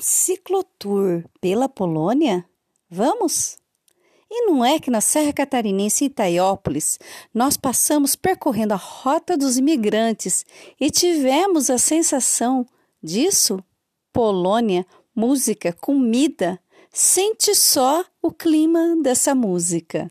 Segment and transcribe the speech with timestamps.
[0.00, 2.44] ciclotour pela Polônia?
[2.90, 3.58] Vamos?
[4.30, 6.98] E não é que na Serra Catarinense, em Itaiópolis,
[7.34, 10.46] nós passamos percorrendo a rota dos imigrantes
[10.80, 12.64] e tivemos a sensação
[13.02, 13.62] disso?
[14.12, 16.60] Polônia, música, comida.
[16.92, 20.10] Sente só o clima dessa música.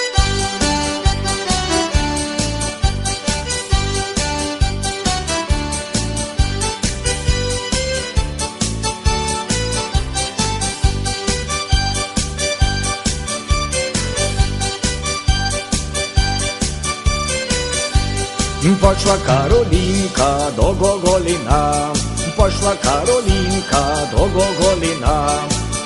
[18.61, 21.91] Poszła Karolinka do Gogolina,
[22.37, 23.81] poszła Karolinka
[24.11, 25.27] do Gogolina.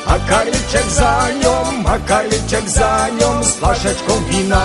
[0.05, 4.61] A Karliczek za nią, a Karliczek za nią z flaszeczką wina.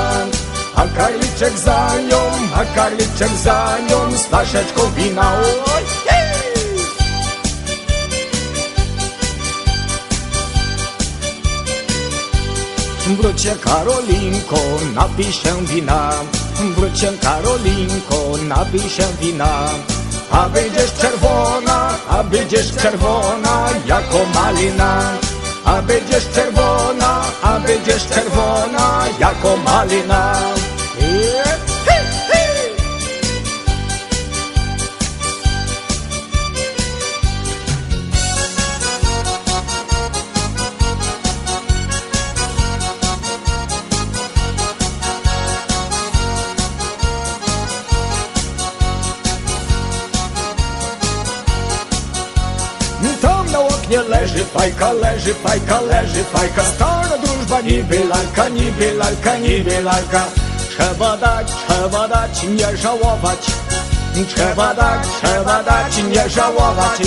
[0.75, 2.21] A Karliczek za nią,
[2.55, 5.33] a Karliczek za nią z flaszeczką wina.
[5.77, 5.85] Oj,
[13.17, 14.61] Wróćcie Karolinko,
[14.95, 15.67] napij się
[16.61, 16.75] wina.
[16.77, 19.69] Wróćcie Karolinko, napij się wina.
[20.31, 25.03] A będziesz czerwona, a będziesz czerwona jako malina.
[25.65, 30.35] A będziesz czerwona, a będziesz czerwona jako malina.
[53.91, 56.63] Oknie leży fajka, leży fajka, leży fajka.
[56.65, 60.25] Stara drużba niby lalka, niby lalka, niby lalka.
[60.69, 63.47] Trzeba dać, trzeba dać, nie żałować.
[64.35, 67.01] Trzeba dać, trzeba dać, nie żałować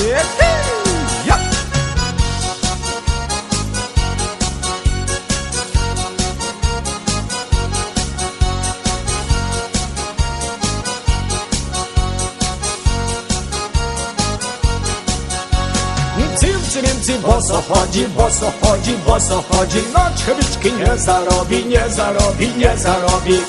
[17.03, 19.83] Niemcy, boso chodzi, boso chodzi, boso chodzi.
[19.93, 23.39] Noc chybiczki nie zarobi, nie zarobi, nie zarobi.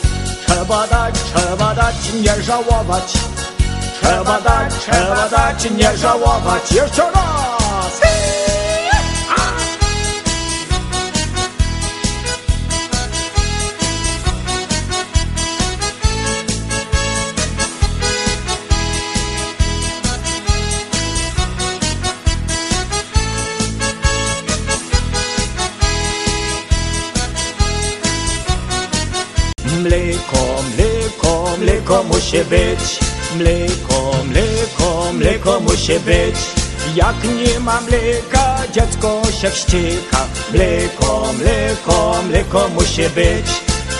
[0.47, 3.12] Trzeba dać, trzeba dać, nie żałować.
[4.00, 6.72] Trzeba dać, trzeba dać, nie żałować.
[6.72, 7.34] Jeszcze raz!
[29.84, 32.99] Mleko, mleko, mleko musi być.
[33.37, 36.37] Mleko, mleko, mleko musi być.
[36.95, 40.27] Jak nie ma mleka, dziecko się wścieka.
[40.53, 43.47] Mleko, mleko, mleko musi być.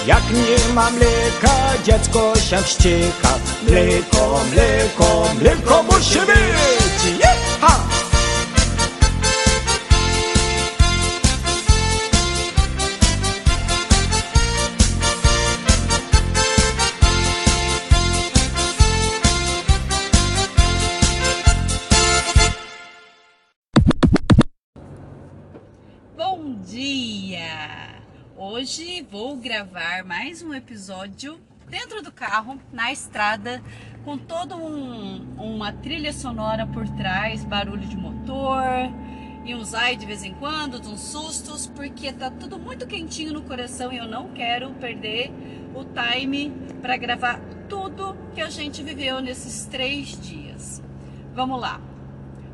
[0.07, 3.39] Jak nie ma mleka, dziecko się wścieka.
[3.69, 6.84] Mleko, mleko, mleko musi być
[28.47, 33.63] Hoje vou gravar mais um episódio dentro do carro, na estrada,
[34.05, 38.63] com toda um, uma trilha sonora por trás, barulho de motor
[39.47, 43.41] e uns ai de vez em quando, uns sustos, porque tá tudo muito quentinho no
[43.41, 45.33] coração e eu não quero perder
[45.75, 46.53] o time
[46.83, 50.83] para gravar tudo que a gente viveu nesses três dias.
[51.35, 51.81] Vamos lá!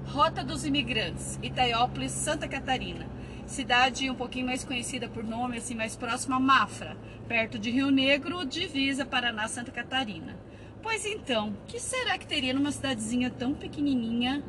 [0.07, 3.07] Rota dos Imigrantes, Itaiópolis, Santa Catarina.
[3.51, 8.47] Cidade um pouquinho mais conhecida por nome, assim, mais próxima Mafra, perto de Rio Negro,
[8.47, 10.39] divisa Paraná, Santa Catarina.
[10.81, 14.41] Pois então, que será que teria numa cidadezinha tão pequenininha,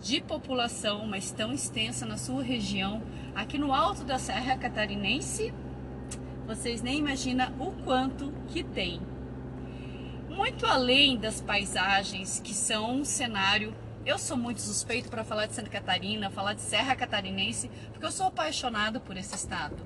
[0.00, 3.00] de população, mas tão extensa na sua região,
[3.36, 5.54] aqui no alto da Serra Catarinense,
[6.44, 9.00] vocês nem imaginam o quanto que tem.
[10.28, 13.72] Muito além das paisagens que são um cenário
[14.10, 18.10] eu sou muito suspeito para falar de Santa Catarina, falar de Serra Catarinense, porque eu
[18.10, 19.76] sou apaixonada por esse estado.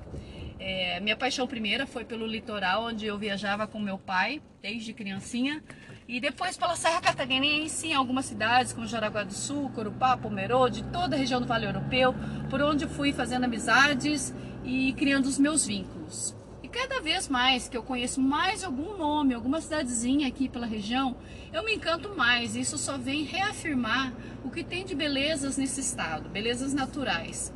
[0.59, 5.63] É, minha paixão primeira foi pelo litoral, onde eu viajava com meu pai desde criancinha,
[6.09, 11.17] e depois pela Serra Catarinense, em algumas cidades como Jaraguá do Sul, Corupá, Pomerode, toda
[11.17, 12.15] a região do Vale Europeu,
[12.49, 14.35] por onde fui fazendo amizades
[14.65, 16.35] e criando os meus vínculos
[16.75, 21.17] cada vez mais que eu conheço mais algum nome, alguma cidadezinha aqui pela região,
[21.53, 22.57] eu me encanto mais.
[22.57, 24.13] Isso só vem reafirmar
[24.45, 27.53] o que tem de belezas nesse estado, belezas naturais.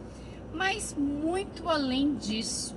[0.55, 2.76] Mas muito além disso,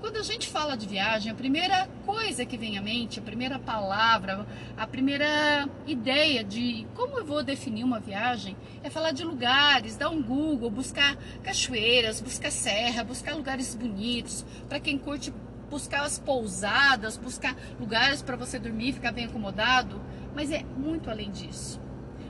[0.00, 3.58] quando a gente fala de viagem, a primeira coisa que vem à mente, a primeira
[3.58, 4.46] palavra,
[4.76, 10.10] a primeira ideia de como eu vou definir uma viagem é falar de lugares, dar
[10.10, 15.32] um Google, buscar cachoeiras, buscar serra, buscar lugares bonitos, para quem curte
[15.70, 20.00] buscar as pousadas, buscar lugares para você dormir, ficar bem acomodado,
[20.34, 21.80] mas é muito além disso.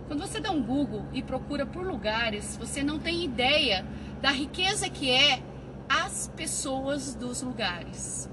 [0.07, 3.85] Quando você dá um Google e procura por lugares, você não tem ideia
[4.23, 5.43] da riqueza que é
[5.89, 8.29] as pessoas dos lugares.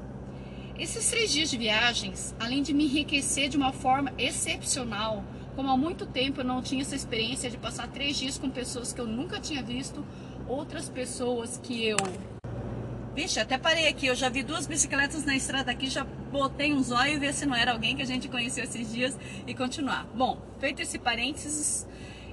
[0.78, 5.24] Esses três dias de viagens, além de me enriquecer de uma forma excepcional,
[5.56, 8.92] como há muito tempo eu não tinha essa experiência de passar três dias com pessoas
[8.92, 10.04] que eu nunca tinha visto,
[10.48, 11.98] outras pessoas que eu
[13.16, 16.82] Vixe, até parei aqui, eu já vi duas bicicletas na estrada aqui, já botei um
[16.82, 19.16] zóio e ver se não era alguém que a gente conheceu esses dias
[19.46, 20.08] e continuar.
[20.16, 21.88] Bom, feito esse parênteses,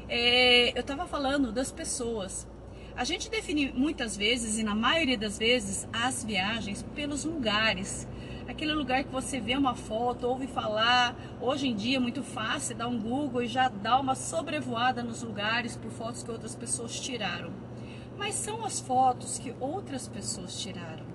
[0.08, 2.49] é, eu estava falando das pessoas.
[2.96, 8.06] A gente define muitas vezes, e na maioria das vezes, as viagens pelos lugares.
[8.48, 11.16] Aquele lugar que você vê uma foto, ouve falar.
[11.40, 15.22] Hoje em dia é muito fácil dar um Google e já dar uma sobrevoada nos
[15.22, 17.70] lugares por fotos que outras pessoas tiraram
[18.20, 21.06] mas são as fotos que outras pessoas tiraram.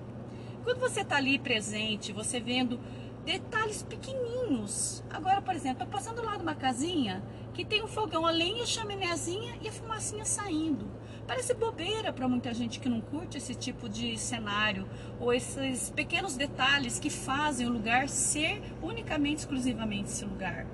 [0.64, 2.80] Quando você está ali presente, você vendo
[3.24, 5.04] detalhes pequenininhos.
[5.08, 7.22] Agora, por exemplo, estou passando lá de uma casinha
[7.54, 10.90] que tem um fogão a lenha, chaminézinha e a fumacinha saindo.
[11.26, 14.88] Parece bobeira para muita gente que não curte esse tipo de cenário
[15.18, 20.66] ou esses pequenos detalhes que fazem o lugar ser unicamente, exclusivamente esse lugar.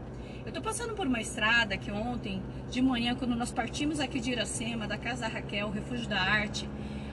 [0.42, 4.32] Eu estou passando por uma estrada que ontem, de manhã, quando nós partimos aqui de
[4.32, 6.68] Iracema, da Casa Raquel, Refúgio da Arte,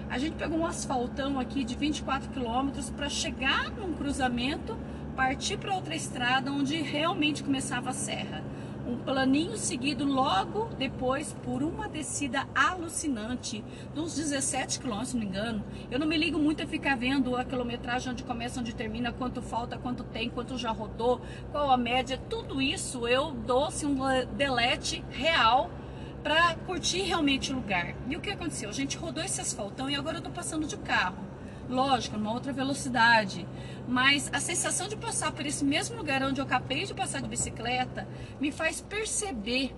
[0.10, 4.78] a gente pegou um asfaltão aqui de 24 quilômetros para chegar num cruzamento,
[5.16, 8.44] partir para outra estrada onde realmente começava a serra
[8.90, 13.64] um planinho seguido logo depois por uma descida alucinante,
[13.94, 15.64] de uns 17 quilômetros, se não me engano.
[15.92, 19.42] Eu não me ligo muito a ficar vendo a quilometragem onde começa, onde termina, quanto
[19.42, 21.22] falta, quanto tem, quanto já rodou,
[21.52, 24.00] qual a média, tudo isso eu dou-se um
[24.36, 25.70] delete real
[26.24, 27.96] para curtir realmente o lugar.
[28.10, 28.70] E o que aconteceu?
[28.70, 31.29] A gente rodou esse asfaltão e agora eu tô passando de carro
[31.70, 33.48] lógico, numa outra velocidade.
[33.88, 37.28] Mas a sensação de passar por esse mesmo lugar onde eu acabei de passar de
[37.28, 38.08] bicicleta
[38.40, 39.74] me faz perceber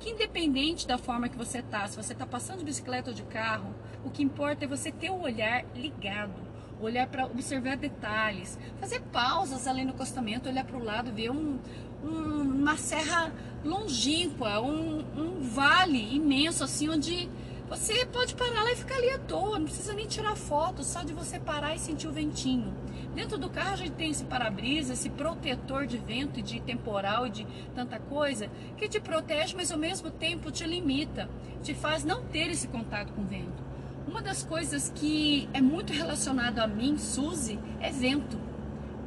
[0.00, 3.22] que independente da forma que você está, se você está passando de bicicleta ou de
[3.22, 3.74] carro,
[4.04, 6.34] o que importa é você ter o olhar ligado,
[6.80, 11.58] olhar para observar detalhes, fazer pausas ali no acostamento, olhar para o lado, ver um,
[12.02, 13.32] um, uma serra
[13.64, 17.30] longínqua, um, um vale imenso assim onde
[17.68, 21.02] você pode parar lá e ficar ali à toa, não precisa nem tirar foto, só
[21.02, 22.74] de você parar e sentir o ventinho.
[23.14, 27.26] Dentro do carro a gente tem esse para-brisa, esse protetor de vento e de temporal
[27.26, 31.28] e de tanta coisa que te protege, mas ao mesmo tempo te limita,
[31.62, 33.62] te faz não ter esse contato com o vento.
[34.06, 38.38] Uma das coisas que é muito relacionado a mim, Suzy, é vento.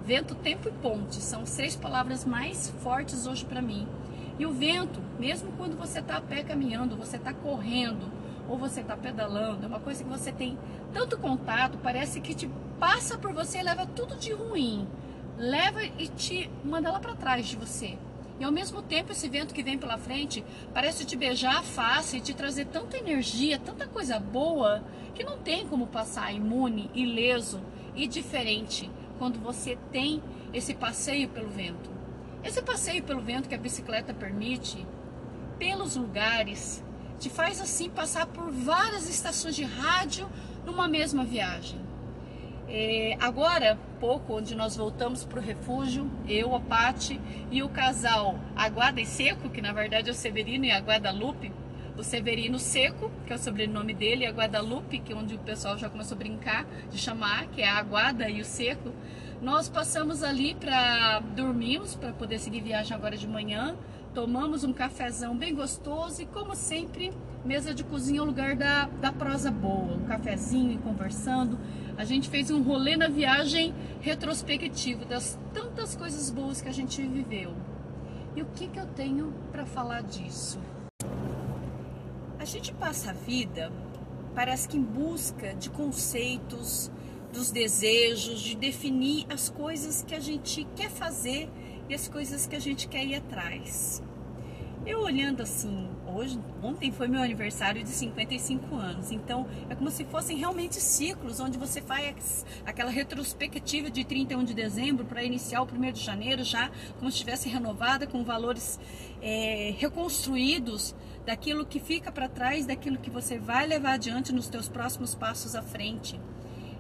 [0.04, 3.88] Vento, tempo e ponte são três palavras mais fortes hoje para mim.
[4.40, 8.17] E o vento, mesmo quando você está a pé caminhando, você está correndo,
[8.48, 10.58] ou você está pedalando, é uma coisa que você tem
[10.94, 12.50] tanto contato, parece que te
[12.80, 14.88] passa por você e leva tudo de ruim,
[15.38, 17.98] leva e te manda lá para trás de você.
[18.40, 22.18] E ao mesmo tempo esse vento que vem pela frente parece te beijar a face
[22.18, 24.84] e te trazer tanta energia, tanta coisa boa,
[25.16, 27.60] que não tem como passar imune, ileso
[27.96, 30.22] e diferente quando você tem
[30.54, 31.90] esse passeio pelo vento.
[32.44, 34.86] Esse passeio pelo vento que a bicicleta permite,
[35.58, 36.84] pelos lugares,
[37.20, 40.30] te faz assim passar por várias estações de rádio
[40.66, 41.80] numa mesma viagem.
[42.70, 47.20] É, agora, pouco, onde nós voltamos para o refúgio, eu, a Pati
[47.50, 51.52] e o casal Aguada e Seco, que na verdade é o Severino e a Guadalupe,
[51.98, 55.40] o Severino Seco, que é o sobrenome dele, e a Guadalupe, que é onde o
[55.40, 58.94] pessoal já começou a brincar de chamar, que é a Aguada e o Seco.
[59.42, 63.76] Nós passamos ali para dormirmos, para poder seguir viagem agora de manhã,
[64.18, 67.14] tomamos um cafezão bem gostoso e, como sempre,
[67.46, 71.56] mesa de cozinha é o lugar da, da prosa boa, um cafezinho e conversando.
[71.96, 77.00] A gente fez um rolê na viagem retrospectivo das tantas coisas boas que a gente
[77.00, 77.54] viveu.
[78.36, 80.60] E o que, que eu tenho para falar disso?
[82.40, 83.72] A gente passa a vida,
[84.34, 86.90] parece que em busca de conceitos,
[87.32, 91.48] dos desejos, de definir as coisas que a gente quer fazer
[91.90, 94.04] e as coisas que a gente quer ir atrás.
[94.86, 100.06] Eu olhando assim, hoje, ontem foi meu aniversário de 55 anos, então é como se
[100.06, 105.66] fossem realmente ciclos, onde você faz aquela retrospectiva de 31 de dezembro para iniciar o
[105.66, 108.80] 1 de janeiro, já como se estivesse renovada, com valores
[109.22, 114.70] é, reconstruídos daquilo que fica para trás, daquilo que você vai levar adiante nos teus
[114.70, 116.18] próximos passos à frente.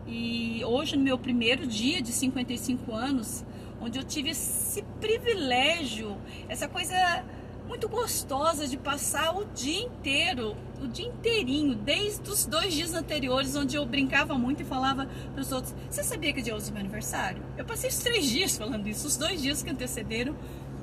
[0.08, 3.44] E hoje, no meu primeiro dia de 55 anos,
[3.81, 6.17] onde eu tive esse privilégio,
[6.50, 7.24] essa coisa
[7.67, 13.55] muito gostosa de passar o dia inteiro, o dia inteirinho, desde os dois dias anteriores,
[13.55, 16.72] onde eu brincava muito e falava para os outros: Você sabia que dia hoje é
[16.72, 17.43] meu aniversário?
[17.57, 20.36] Eu passei os três dias falando isso, os dois dias que antecederam,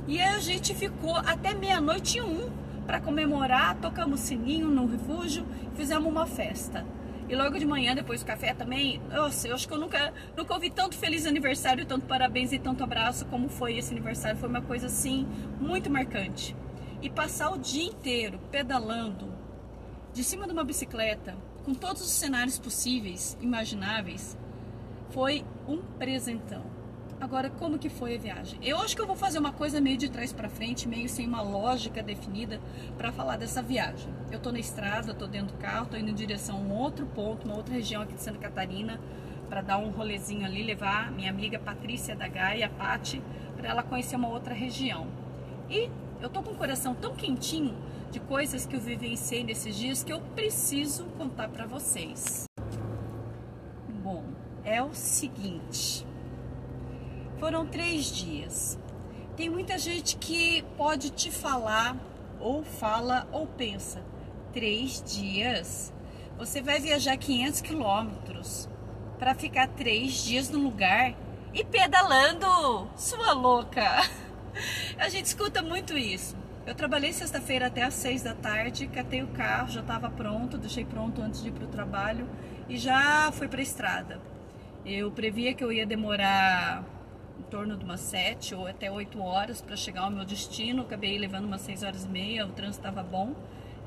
[0.07, 2.51] e a gente ficou até meia-noite e um
[2.87, 3.77] para comemorar.
[3.77, 6.85] Tocamos sininho no refúgio, fizemos uma festa.
[7.35, 10.55] E logo de manhã, depois do café também, nossa, eu acho que eu nunca, nunca
[10.55, 14.39] ouvi tanto feliz aniversário, tanto parabéns e tanto abraço como foi esse aniversário.
[14.39, 15.27] Foi uma coisa assim,
[15.61, 16.55] muito marcante.
[17.03, 19.35] E passar o dia inteiro pedalando
[20.13, 24.39] de cima de uma bicicleta, com todos os cenários possíveis, imagináveis,
[25.11, 26.74] foi um presentão.
[27.25, 28.59] Agora, como que foi a viagem?
[28.63, 31.27] Eu acho que eu vou fazer uma coisa meio de trás para frente, meio sem
[31.27, 32.61] uma lógica definida
[32.99, 34.13] para falar dessa viagem.
[34.31, 37.07] Eu tô na estrada, tô dentro do carro, tô indo em direção a um outro
[37.07, 39.01] ponto, uma outra região aqui de Santa Catarina,
[39.49, 43.23] para dar um rolezinho ali, levar minha amiga Patrícia da Gaia, Pati,
[43.57, 45.07] para ela conhecer uma outra região.
[45.71, 45.89] E
[46.21, 47.75] eu tô com o coração tão quentinho
[48.11, 52.45] de coisas que eu vivenciei nesses dias que eu preciso contar para vocês.
[54.03, 54.23] Bom,
[54.63, 56.07] é o seguinte.
[57.39, 58.79] Foram três dias.
[59.37, 61.97] Tem muita gente que pode te falar,
[62.39, 64.03] ou fala, ou pensa.
[64.53, 65.93] Três dias?
[66.39, 68.69] Você vai viajar 500 quilômetros
[69.19, 71.15] para ficar três dias no lugar
[71.53, 73.83] e pedalando, sua louca.
[74.99, 76.37] A gente escuta muito isso.
[76.67, 80.85] Eu trabalhei sexta-feira até às seis da tarde, catei o carro, já estava pronto, deixei
[80.85, 82.29] pronto antes de ir para o trabalho
[82.69, 84.21] e já fui para a estrada.
[84.87, 86.85] Eu previa que eu ia demorar
[87.39, 90.83] em torno de umas 7 ou até 8 horas para chegar ao meu destino.
[90.83, 93.35] Acabei levando umas 6 horas e meia, o trânsito estava bom.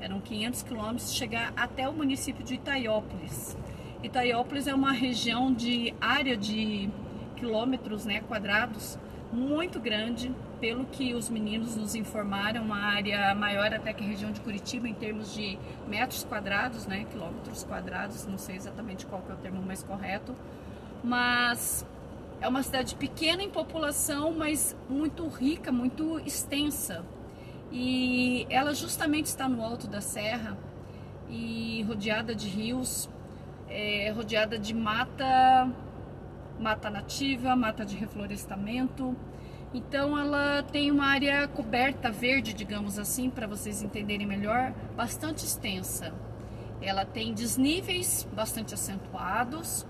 [0.00, 3.56] Eram 500 quilômetros chegar até o município de Itaiópolis.
[4.02, 6.88] Itaiópolis é uma região de área de
[7.36, 8.98] quilômetros né, quadrados
[9.32, 14.32] muito grande, pelo que os meninos nos informaram, uma área maior até que a região
[14.32, 19.32] de Curitiba em termos de metros quadrados, né, quilômetros quadrados, não sei exatamente qual é
[19.32, 20.34] o termo mais correto,
[21.04, 21.86] mas
[22.40, 27.04] é uma cidade pequena em população, mas muito rica, muito extensa.
[27.70, 30.56] E ela justamente está no alto da serra
[31.28, 33.08] e rodeada de rios,
[33.68, 35.70] é, rodeada de mata,
[36.58, 39.16] mata nativa, mata de reflorestamento.
[39.74, 46.14] Então ela tem uma área coberta verde, digamos assim, para vocês entenderem melhor, bastante extensa.
[46.80, 49.84] Ela tem desníveis bastante acentuados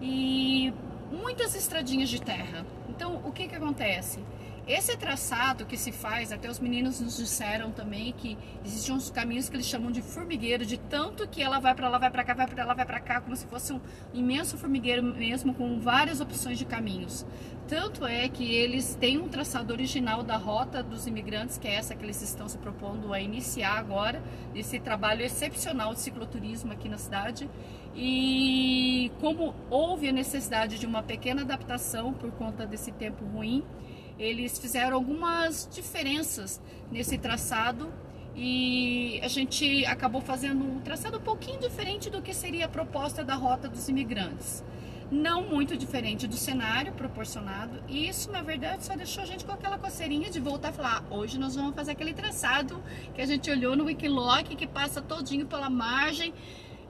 [0.00, 0.72] e
[1.12, 2.64] muitas estradinhas de terra.
[2.88, 4.20] Então, o que que acontece?
[4.66, 9.48] Esse traçado que se faz, até os meninos nos disseram também que existem uns caminhos
[9.48, 12.32] que eles chamam de formigueiro, de tanto que ela vai para lá, vai para cá,
[12.32, 13.80] vai para lá, vai para cá, como se fosse um
[14.14, 17.26] imenso formigueiro mesmo, com várias opções de caminhos.
[17.66, 21.96] Tanto é que eles têm um traçado original da rota dos imigrantes, que é essa
[21.96, 24.22] que eles estão se propondo a iniciar agora,
[24.54, 27.50] esse trabalho excepcional de cicloturismo aqui na cidade.
[27.94, 33.64] E como houve a necessidade de uma pequena adaptação por conta desse tempo ruim,
[34.18, 37.92] eles fizeram algumas diferenças nesse traçado
[38.34, 43.22] e a gente acabou fazendo um traçado um pouquinho diferente do que seria a proposta
[43.22, 44.64] da rota dos imigrantes.
[45.10, 49.52] Não muito diferente do cenário proporcionado, e isso na verdade só deixou a gente com
[49.52, 52.82] aquela coceirinha de voltar e falar: ah, hoje nós vamos fazer aquele traçado
[53.14, 56.32] que a gente olhou no Wikiloc, que passa todinho pela margem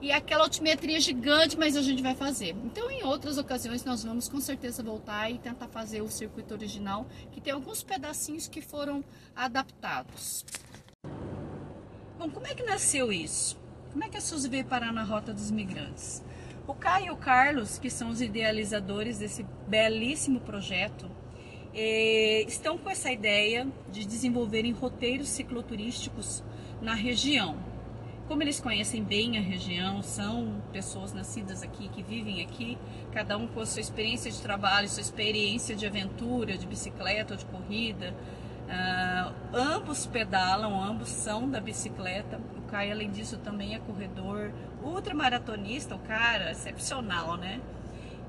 [0.03, 2.53] e aquela altimetria gigante, mas a gente vai fazer.
[2.65, 7.07] Então, em outras ocasiões, nós vamos com certeza voltar e tentar fazer o circuito original,
[7.31, 9.01] que tem alguns pedacinhos que foram
[9.33, 10.43] adaptados.
[12.19, 13.57] Bom, como é que nasceu isso?
[13.93, 16.21] Como é que a Suzy veio parar na Rota dos Migrantes?
[16.67, 21.09] O Caio e o Carlos, que são os idealizadores desse belíssimo projeto,
[21.73, 26.43] é, estão com essa ideia de desenvolverem roteiros cicloturísticos
[26.81, 27.72] na região.
[28.27, 32.77] Como eles conhecem bem a região, são pessoas nascidas aqui, que vivem aqui,
[33.11, 37.37] cada um com a sua experiência de trabalho, sua experiência de aventura, de bicicleta ou
[37.37, 38.13] de corrida.
[38.63, 42.39] Uh, ambos pedalam, ambos são da bicicleta.
[42.57, 44.51] O Caio, além disso, também é corredor,
[44.81, 47.59] ultramaratonista, o cara, excepcional, né?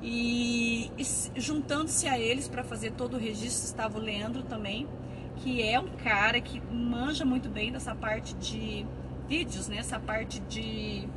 [0.02, 4.88] E, e juntando-se a eles para fazer todo o registro estava o Leandro também,
[5.36, 8.84] que é um cara que manja muito bem dessa parte de
[9.28, 9.78] vídeos, né?
[9.78, 11.08] Essa parte de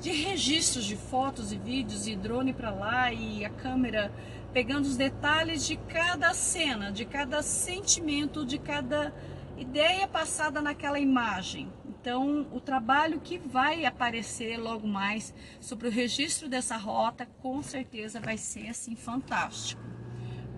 [0.00, 4.10] de registros de fotos e vídeos e drone para lá e a câmera
[4.50, 9.14] pegando os detalhes de cada cena, de cada sentimento, de cada
[9.58, 11.70] ideia passada naquela imagem.
[11.84, 18.18] Então, o trabalho que vai aparecer logo mais sobre o registro dessa rota, com certeza
[18.18, 19.82] vai ser assim fantástico.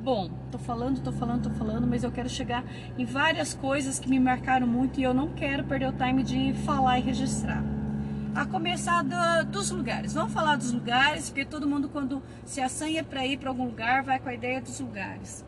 [0.02, 2.64] Bom, tô falando, tô falando, tô falando, mas eu quero chegar
[2.98, 6.52] em várias coisas que me marcaram muito e eu não quero perder o time de
[6.64, 7.62] falar e registrar.
[8.34, 10.14] A começar do, dos lugares.
[10.14, 14.02] Vamos falar dos lugares, porque todo mundo quando se assanha para ir para algum lugar
[14.02, 15.44] vai com a ideia dos lugares.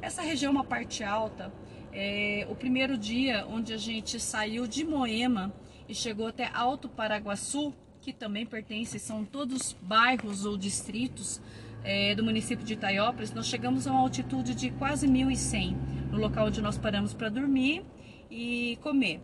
[0.00, 1.52] Essa região é uma parte alta
[1.92, 5.52] é, o primeiro dia onde a gente saiu de Moema
[5.88, 11.40] e chegou até Alto Paraguaçu, que também pertence, são todos bairros ou distritos
[11.84, 15.76] é, do município de Itaiópolis, nós chegamos a uma altitude de quase 1.100
[16.10, 17.84] no local onde nós paramos para dormir
[18.30, 19.20] e comer.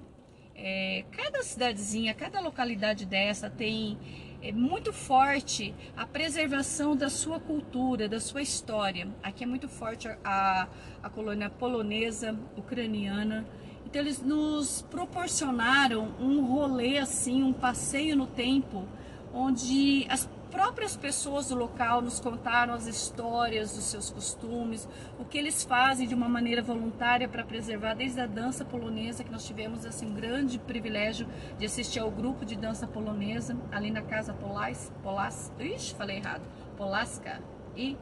[0.57, 3.99] É, cada cidadezinha, cada localidade dessa tem
[4.41, 9.09] é muito forte a preservação da sua cultura, da sua história.
[9.23, 10.69] Aqui é muito forte a,
[11.03, 13.47] a colônia polonesa, ucraniana.
[13.87, 18.87] Então eles nos proporcionaram um rolê assim, um passeio no tempo,
[19.33, 25.37] onde as próprias pessoas do local nos contaram as histórias dos seus costumes, o que
[25.37, 29.85] eles fazem de uma maneira voluntária para preservar, desde a dança polonesa, que nós tivemos
[29.85, 31.27] assim, um grande privilégio
[31.59, 36.43] de assistir ao grupo de dança polonesa, ali na Casa Polás, Polás, ixi, falei errado,
[36.77, 37.43] Polaska,
[37.77, 37.97] e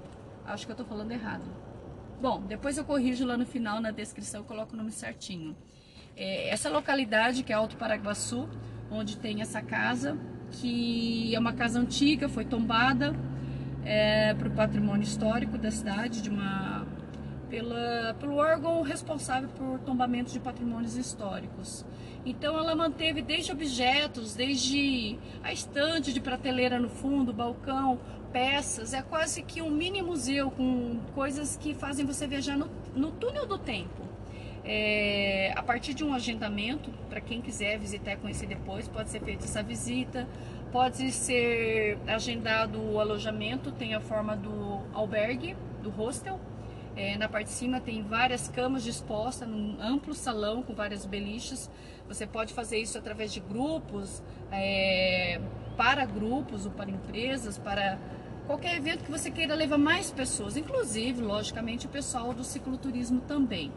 [0.44, 1.44] acho que eu estou falando errado.
[2.20, 5.56] Bom, depois eu corrijo lá no final, na descrição, eu coloco o nome certinho.
[6.14, 8.46] É, essa localidade, que é Alto Paraguaçu,
[8.90, 10.18] onde tem essa casa,
[10.52, 13.14] que é uma casa antiga, foi tombada
[13.84, 16.86] é, para o patrimônio histórico da cidade, de uma,
[17.50, 21.84] pela, pelo órgão responsável por tombamento de patrimônios históricos.
[22.24, 27.98] Então ela manteve desde objetos, desde a estante de prateleira no fundo, balcão,
[28.32, 33.10] peças, é quase que um mini museu com coisas que fazem você viajar no, no
[33.10, 34.11] túnel do tempo.
[34.64, 39.20] É, a partir de um agendamento, para quem quiser visitar e conhecer depois, pode ser
[39.20, 40.28] feita essa visita,
[40.70, 46.40] pode ser agendado o alojamento, tem a forma do albergue, do hostel.
[46.94, 51.70] É, na parte de cima tem várias camas dispostas num amplo salão com várias beliches.
[52.06, 55.40] Você pode fazer isso através de grupos, é,
[55.76, 57.98] para grupos ou para empresas, para
[58.46, 63.72] qualquer evento que você queira levar mais pessoas, inclusive, logicamente, o pessoal do cicloturismo também.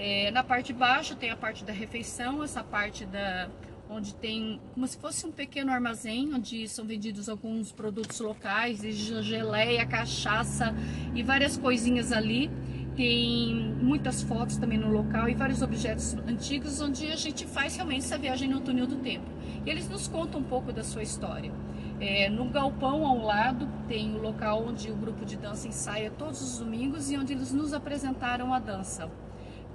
[0.00, 3.48] É, na parte de baixo tem a parte da refeição, essa parte da
[3.90, 9.84] onde tem como se fosse um pequeno armazém onde são vendidos alguns produtos locais, geleia,
[9.84, 10.72] cachaça
[11.16, 12.48] e várias coisinhas ali.
[12.94, 18.04] Tem muitas fotos também no local e vários objetos antigos onde a gente faz realmente
[18.04, 19.26] essa viagem no túnel do tempo.
[19.66, 21.52] E eles nos contam um pouco da sua história.
[21.98, 26.40] É, no galpão ao lado tem o local onde o grupo de dança ensaia todos
[26.40, 29.10] os domingos e onde eles nos apresentaram a dança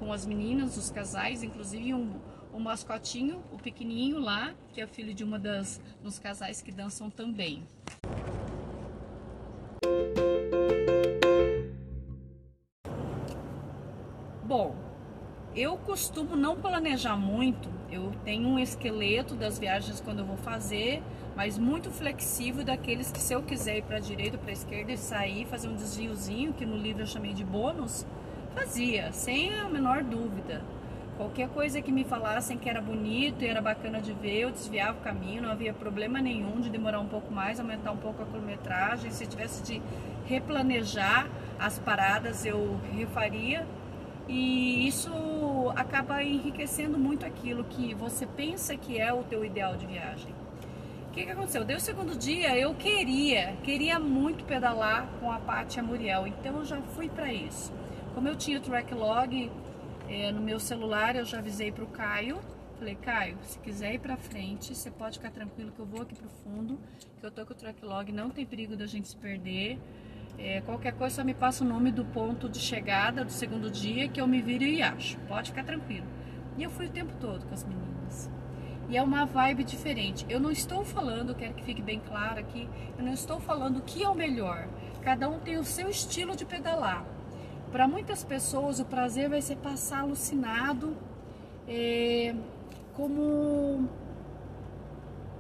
[0.04, 2.12] com as meninas, os casais, inclusive um,
[2.54, 7.10] um mascotinho, o pequenininho lá, que é filho de uma das dos casais que dançam
[7.10, 7.64] também.
[14.44, 14.76] Bom,
[15.56, 17.70] eu costumo não planejar muito.
[17.90, 21.02] Eu tenho um esqueleto das viagens quando eu vou fazer,
[21.34, 24.92] mas muito flexível daqueles que se eu quiser ir para a direita para a esquerda
[24.92, 28.06] e sair, fazer um desviozinho, que no livro eu chamei de bônus,
[28.56, 30.62] Fazia, sem a menor dúvida.
[31.18, 34.98] Qualquer coisa que me falassem que era bonito e era bacana de ver, eu desviava
[34.98, 38.26] o caminho, não havia problema nenhum de demorar um pouco mais, aumentar um pouco a
[38.26, 39.12] quilometragem.
[39.12, 39.82] Se tivesse de
[40.26, 41.28] replanejar
[41.60, 43.66] as paradas, eu refaria.
[44.28, 45.12] E isso
[45.76, 50.32] acaba enriquecendo muito aquilo que você pensa que é o teu ideal de viagem.
[51.10, 51.64] O que, que aconteceu?
[51.64, 56.66] Deu o segundo dia, eu queria, queria muito pedalar com a Pátia Muriel, então eu
[56.66, 57.72] já fui para isso.
[58.14, 59.52] Como eu tinha o track log
[60.08, 62.40] é, no meu celular, eu já avisei para o Caio.
[62.78, 66.14] Falei, Caio, se quiser ir para frente, você pode ficar tranquilo que eu vou aqui
[66.14, 66.80] pro fundo,
[67.20, 69.80] que eu tô com o track log, não tem perigo da gente se perder.
[70.38, 74.08] É, qualquer coisa só me passa o nome do ponto de chegada do segundo dia
[74.08, 75.18] que eu me viro e acho.
[75.22, 76.06] Pode ficar tranquilo.
[76.56, 78.30] E eu fui o tempo todo com as meninas.
[78.90, 80.24] E é uma vibe diferente.
[80.30, 83.82] Eu não estou falando, quero que fique bem claro aqui, eu não estou falando o
[83.82, 84.68] que é o melhor.
[85.02, 87.13] Cada um tem o seu estilo de pedalar.
[87.74, 90.96] Para muitas pessoas, o prazer vai ser passar alucinado,
[91.68, 92.36] é,
[92.94, 93.90] como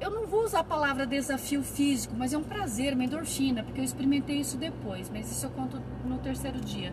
[0.01, 3.79] eu não vou usar a palavra desafio físico, mas é um prazer, uma endorfina, porque
[3.79, 6.91] eu experimentei isso depois, mas isso eu conto no terceiro dia.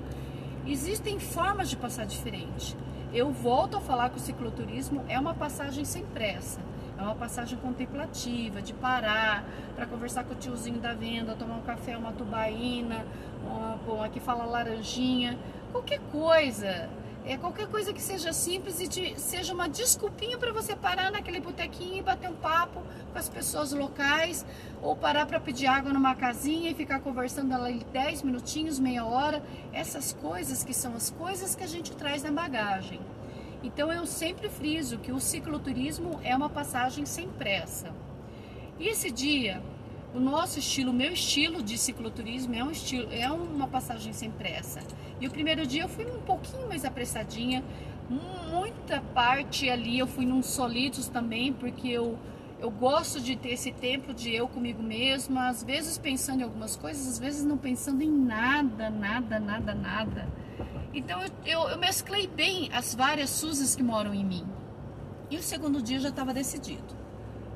[0.67, 2.77] Existem formas de passar diferente.
[3.11, 6.61] Eu volto a falar que o cicloturismo é uma passagem sem pressa.
[6.99, 9.43] É uma passagem contemplativa, de parar
[9.75, 13.07] para conversar com o tiozinho da venda, tomar um café, uma tubaína,
[13.45, 15.39] uma, bom, aqui fala laranjinha,
[15.73, 16.89] qualquer coisa
[17.25, 21.39] é qualquer coisa que seja simples e de, seja uma desculpinha para você parar naquele
[21.39, 24.47] botequinho e bater um papo com as pessoas locais,
[24.81, 29.43] ou parar para pedir água numa casinha e ficar conversando ali 10 minutinhos, meia hora.
[29.73, 33.01] Essas coisas que são as coisas que a gente traz na bagagem.
[33.63, 37.93] Então eu sempre friso que o cicloturismo é uma passagem sem pressa.
[38.79, 39.63] E esse dia
[40.15, 44.31] o nosso estilo, o meu estilo de cicloturismo é um estilo, é uma passagem sem
[44.31, 44.81] pressa.
[45.21, 47.63] E o primeiro dia eu fui um pouquinho mais apressadinha,
[48.09, 52.19] muita parte ali eu fui num solitos também, porque eu
[52.61, 56.77] eu gosto de ter esse tempo de eu comigo mesma, às vezes pensando em algumas
[56.77, 60.29] coisas, às vezes não pensando em nada, nada, nada, nada.
[60.93, 64.47] Então eu, eu, eu mesclei bem as várias Suzas que moram em mim.
[65.31, 66.95] E o segundo dia já estava decidido.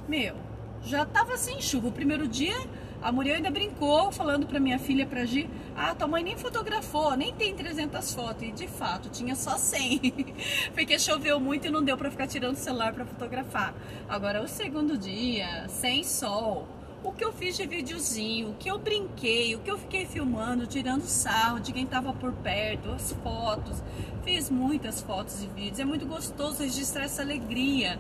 [0.08, 0.36] Meu,
[0.84, 1.88] já tava sem chuva.
[1.88, 2.54] O primeiro dia,
[3.02, 7.16] a Muriel ainda brincou, falando para minha filha, para Gi, ah, tua mãe nem fotografou,
[7.16, 8.42] nem tem 300 fotos.
[8.42, 10.34] E de fato, tinha só 100.
[10.74, 13.74] Porque choveu muito e não deu para ficar tirando o celular para fotografar.
[14.08, 16.68] Agora, o segundo dia, sem sol,
[17.02, 20.66] o que eu fiz de videozinho, o que eu brinquei, o que eu fiquei filmando,
[20.66, 23.82] tirando sarro de quem estava por perto, as fotos.
[24.24, 25.80] Fiz muitas fotos e vídeos.
[25.80, 27.98] É muito gostoso registrar essa alegria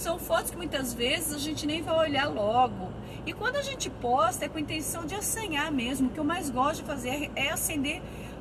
[0.00, 2.88] são fotos que muitas vezes a gente nem vai olhar logo.
[3.26, 6.08] E quando a gente posta é com a intenção de assanhar mesmo.
[6.08, 8.00] O que eu mais gosto de fazer é acender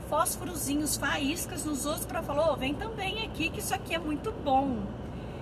[0.10, 4.32] fósforozinhos, faíscas nos outros para falar, oh, vem também aqui que isso aqui é muito
[4.32, 4.78] bom.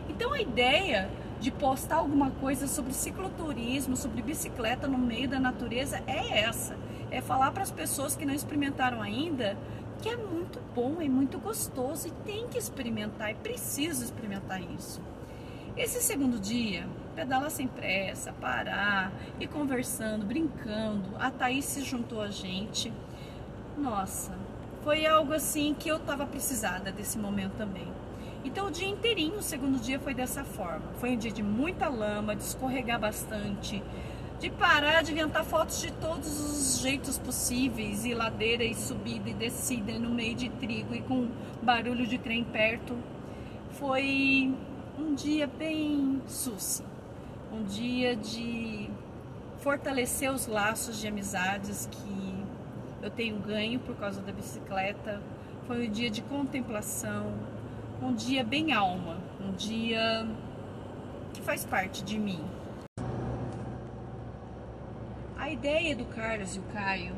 [0.09, 6.01] Então a ideia de postar alguma coisa sobre cicloturismo, sobre bicicleta no meio da natureza
[6.07, 6.75] é essa.
[7.11, 9.55] É falar para as pessoas que não experimentaram ainda
[10.01, 15.01] que é muito bom, é muito gostoso e tem que experimentar, é preciso experimentar isso.
[15.77, 22.31] Esse segundo dia, pedalar sem pressa, parar e conversando, brincando, a Thaís se juntou a
[22.31, 22.91] gente.
[23.77, 24.35] Nossa,
[24.83, 27.87] foi algo assim que eu estava precisada desse momento também.
[28.43, 30.93] Então o dia inteirinho, o segundo dia foi dessa forma.
[30.95, 33.83] Foi um dia de muita lama, de escorregar bastante,
[34.39, 39.33] de parar de inventar fotos de todos os jeitos possíveis, e ladeira e subida e
[39.35, 41.29] descida no meio de trigo e com
[41.61, 42.97] barulho de trem perto.
[43.73, 44.51] Foi
[45.17, 46.83] dia bem suci,
[47.51, 48.87] um dia de
[49.57, 52.45] fortalecer os laços de amizades que
[53.01, 55.19] eu tenho ganho por causa da bicicleta.
[55.65, 57.33] Foi um dia de contemplação,
[57.99, 60.27] um dia bem alma, um dia
[61.33, 62.45] que faz parte de mim.
[65.35, 67.15] A ideia do Carlos e o Caio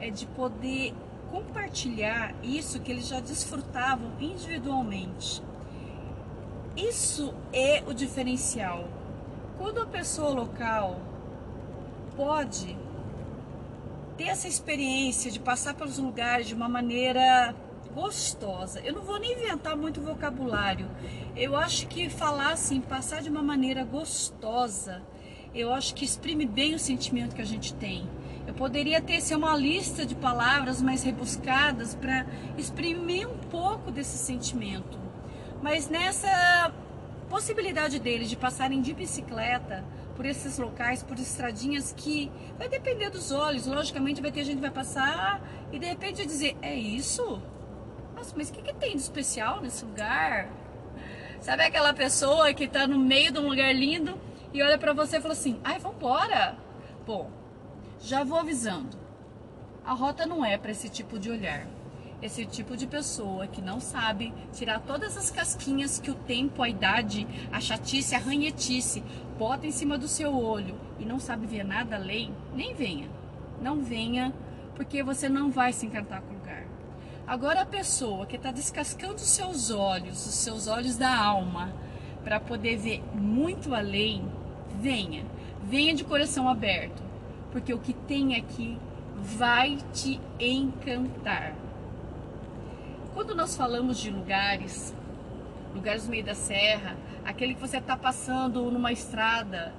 [0.00, 0.92] é de poder
[1.30, 5.48] compartilhar isso que eles já desfrutavam individualmente
[6.76, 8.88] isso é o diferencial.
[9.58, 11.00] Quando a pessoa local
[12.16, 12.76] pode
[14.16, 17.54] ter essa experiência de passar pelos lugares de uma maneira
[17.94, 18.80] gostosa.
[18.80, 20.88] Eu não vou nem inventar muito vocabulário.
[21.36, 25.02] Eu acho que falar assim, passar de uma maneira gostosa,
[25.54, 28.08] eu acho que exprime bem o sentimento que a gente tem.
[28.46, 34.18] Eu poderia ter ser uma lista de palavras mais rebuscadas para exprimir um pouco desse
[34.18, 35.09] sentimento.
[35.62, 36.72] Mas nessa
[37.28, 39.84] possibilidade deles de passarem de bicicleta
[40.16, 43.66] por esses locais, por estradinhas que vai depender dos olhos.
[43.66, 45.40] Logicamente vai ter gente que vai passar
[45.72, 47.40] e de repente dizer, é isso?
[48.14, 50.50] Nossa, mas o que, que tem de especial nesse lugar?
[51.40, 54.18] Sabe aquela pessoa que está no meio de um lugar lindo
[54.52, 56.58] e olha para você e fala assim, ai, vambora.
[57.06, 57.30] Bom,
[58.00, 58.98] já vou avisando.
[59.84, 61.66] A rota não é para esse tipo de olhar
[62.22, 66.68] esse tipo de pessoa que não sabe tirar todas as casquinhas que o tempo, a
[66.68, 69.02] idade, a chatice, a ranhetice
[69.38, 73.08] bota em cima do seu olho e não sabe ver nada além, nem venha.
[73.60, 74.34] Não venha,
[74.74, 76.66] porque você não vai se encantar com o lugar.
[77.26, 81.72] Agora a pessoa que está descascando os seus olhos, os seus olhos da alma,
[82.22, 84.24] para poder ver muito além,
[84.78, 85.24] venha.
[85.62, 87.02] Venha de coração aberto,
[87.52, 88.78] porque o que tem aqui
[89.16, 91.54] vai te encantar.
[93.14, 94.94] Quando nós falamos de lugares,
[95.74, 99.74] lugares no meio da serra, aquele que você está passando numa estrada,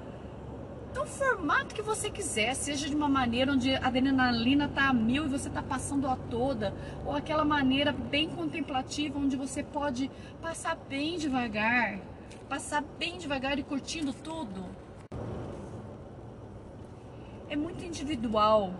[0.92, 5.24] então, formato que você quiser, seja de uma maneira onde a adrenalina está a mil
[5.24, 6.74] e você está passando a toda,
[7.06, 10.10] ou aquela maneira bem contemplativa onde você pode
[10.42, 11.98] passar bem devagar,
[12.46, 14.66] passar bem devagar e curtindo tudo.
[17.48, 18.74] É muito individual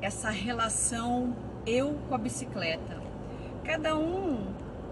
[0.00, 3.01] essa relação eu com a bicicleta.
[3.64, 4.44] Cada um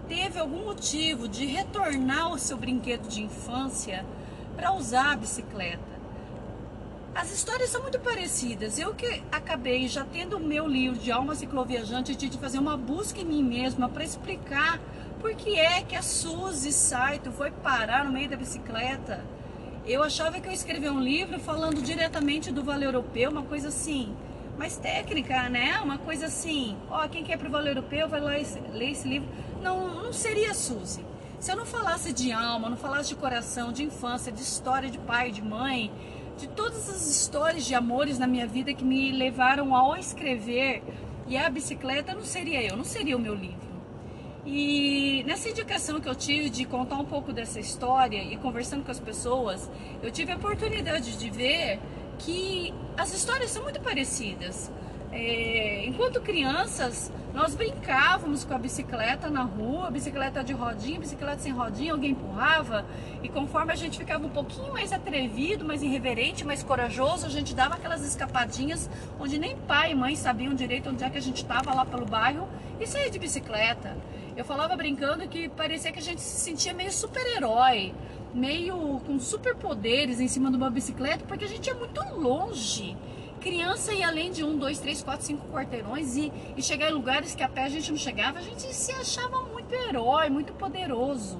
[0.07, 4.05] teve algum motivo de retornar o seu brinquedo de infância
[4.55, 5.91] para usar a bicicleta.
[7.13, 8.79] As histórias são muito parecidas.
[8.79, 13.19] Eu que acabei já tendo o meu livro de alma cicloviajante, de fazer uma busca
[13.19, 14.79] em mim mesma para explicar
[15.19, 19.23] por que é que a Suzy Saito foi parar no meio da bicicleta.
[19.85, 24.15] Eu achava que eu escrevia um livro falando diretamente do Vale Europeu, uma coisa assim,
[24.61, 25.79] mais técnica, né?
[25.81, 28.33] Uma coisa assim, ó, quem quer pro Vale Europeu vai lá
[28.71, 29.27] ler esse livro.
[29.59, 31.03] Não, não seria Suzy.
[31.39, 34.99] Se eu não falasse de alma, não falasse de coração, de infância, de história de
[34.99, 35.91] pai, de mãe,
[36.37, 40.83] de todas as histórias de amores na minha vida que me levaram ao escrever.
[41.27, 43.71] E a bicicleta não seria eu, não seria o meu livro.
[44.45, 48.91] E nessa indicação que eu tive de contar um pouco dessa história e conversando com
[48.91, 49.67] as pessoas,
[50.03, 51.79] eu tive a oportunidade de ver
[52.21, 54.71] que as histórias são muito parecidas.
[55.11, 61.51] É, enquanto crianças, nós brincávamos com a bicicleta na rua, bicicleta de rodinha, bicicleta sem
[61.51, 62.85] rodinha, alguém empurrava,
[63.21, 67.53] e conforme a gente ficava um pouquinho mais atrevido, mais irreverente, mais corajoso, a gente
[67.53, 71.37] dava aquelas escapadinhas onde nem pai e mãe sabiam direito onde é que a gente
[71.37, 72.47] estava lá pelo bairro
[72.79, 73.97] e saía de bicicleta.
[74.35, 77.93] Eu falava brincando que parecia que a gente se sentia meio super-herói,
[78.33, 82.97] meio com superpoderes em cima de uma bicicleta, porque a gente é muito longe
[83.41, 87.33] criança ia além de um, dois, três, quatro, cinco quarteirões e, e chegar em lugares
[87.33, 91.39] que a pé a gente não chegava, a gente se achava muito herói, muito poderoso.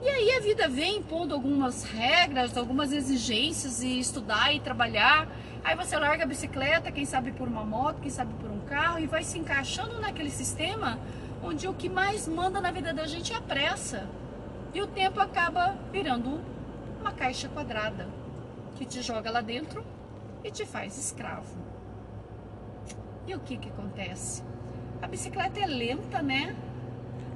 [0.00, 5.28] E aí a vida vem impondo algumas regras, algumas exigências e estudar e trabalhar.
[5.64, 9.00] Aí você larga a bicicleta, quem sabe por uma moto, quem sabe por um carro
[9.00, 10.98] e vai se encaixando naquele sistema
[11.42, 14.08] onde o que mais manda na vida da gente é a pressa.
[14.76, 16.38] E o tempo acaba virando
[17.00, 18.06] uma caixa quadrada
[18.76, 19.82] que te joga lá dentro
[20.44, 21.56] e te faz escravo.
[23.26, 24.44] E o que que acontece?
[25.00, 26.54] A bicicleta é lenta, né?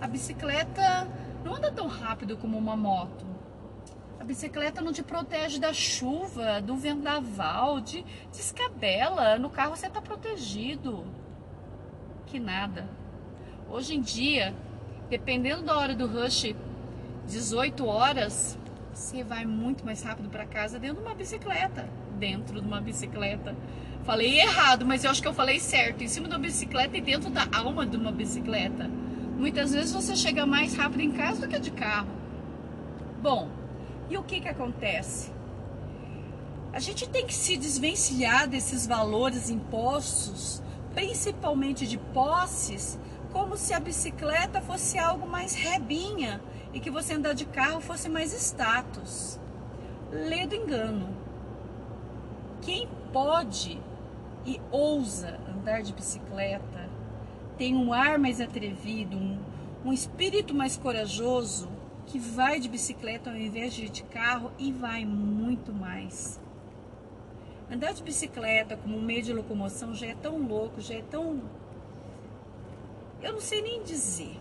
[0.03, 1.09] A bicicleta
[1.43, 3.25] não anda tão rápido como uma moto.
[4.21, 9.39] A bicicleta não te protege da chuva, do vendaval, de descabela.
[9.39, 11.07] No carro você está protegido.
[12.27, 12.87] Que nada.
[13.67, 14.55] Hoje em dia,
[15.09, 16.55] dependendo da hora do rush,
[17.31, 18.59] 18 horas,
[18.93, 21.89] você vai muito mais rápido para casa dentro de uma bicicleta
[22.21, 23.57] dentro de uma bicicleta.
[24.05, 26.05] Falei errado, mas eu acho que eu falei certo.
[26.05, 28.89] Em cima de uma bicicleta e dentro da alma de uma bicicleta.
[29.39, 32.11] Muitas vezes você chega mais rápido em casa do que de carro.
[33.23, 33.49] Bom,
[34.11, 35.33] e o que que acontece?
[36.73, 40.63] A gente tem que se desvencilhar desses valores impostos,
[40.95, 42.99] principalmente de posses,
[43.33, 46.41] como se a bicicleta fosse algo mais rebinha
[46.73, 49.39] e que você andar de carro fosse mais status.
[50.11, 51.09] Lê do engano.
[52.63, 53.81] Quem pode
[54.45, 56.89] e ousa andar de bicicleta
[57.59, 59.39] tem um ar mais atrevido, um,
[59.85, 61.69] um espírito mais corajoso
[62.07, 66.41] que vai de bicicleta ao invés de ir de carro e vai muito mais.
[67.71, 71.41] Andar de bicicleta como meio de locomoção já é tão louco, já é tão.
[73.23, 74.41] Eu não sei nem dizer.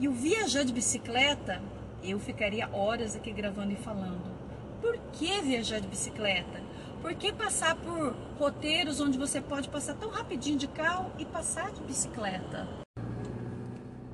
[0.00, 1.62] E o viajar de bicicleta,
[2.02, 4.34] eu ficaria horas aqui gravando e falando.
[4.80, 6.60] Por que viajar de bicicleta?
[7.00, 11.70] Por que passar por roteiros onde você pode passar tão rapidinho de carro e passar
[11.70, 12.66] de bicicleta?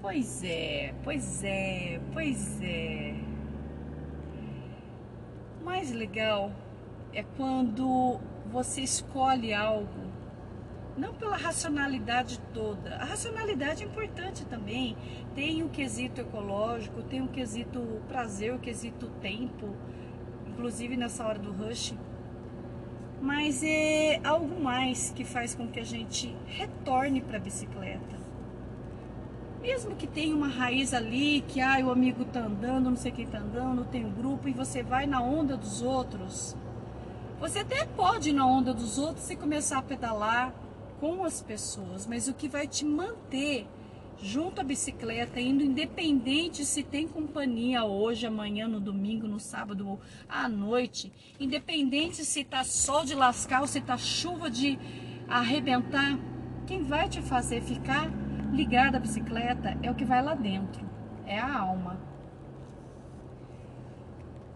[0.03, 3.15] Pois é, pois é, pois é.
[5.63, 6.53] Mais legal
[7.13, 8.21] é quando
[8.53, 10.10] você escolhe algo
[10.97, 12.97] não pela racionalidade toda.
[12.97, 14.97] A racionalidade é importante também.
[15.35, 19.75] Tem o quesito ecológico, tem o quesito prazer, o quesito tempo,
[20.49, 21.95] inclusive nessa hora do rush
[23.21, 28.19] mas é algo mais que faz com que a gente retorne para a bicicleta.
[29.61, 33.27] Mesmo que tenha uma raiz ali, que ah, o amigo tá andando, não sei quem
[33.27, 36.57] tá andando, tem um grupo e você vai na onda dos outros.
[37.39, 40.55] Você até pode ir na onda dos outros e começar a pedalar
[41.01, 43.67] com as pessoas, mas o que vai te manter
[44.23, 50.47] junto à bicicleta, indo independente se tem companhia hoje, amanhã, no domingo, no sábado, à
[50.47, 51.11] noite,
[51.41, 54.79] independente se tá sol de lascar ou se tá chuva de
[55.27, 56.19] arrebentar,
[56.67, 58.11] quem vai te fazer ficar
[58.53, 60.85] ligado à bicicleta é o que vai lá dentro,
[61.25, 62.10] é a alma.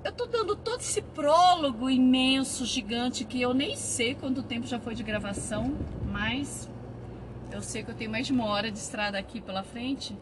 [0.04, 4.78] Eu tô dando todo esse prólogo imenso, gigante, que eu nem sei quanto tempo já
[4.78, 6.68] foi de gravação, mas
[7.50, 10.14] eu sei que eu tenho mais de uma hora de estrada aqui pela frente.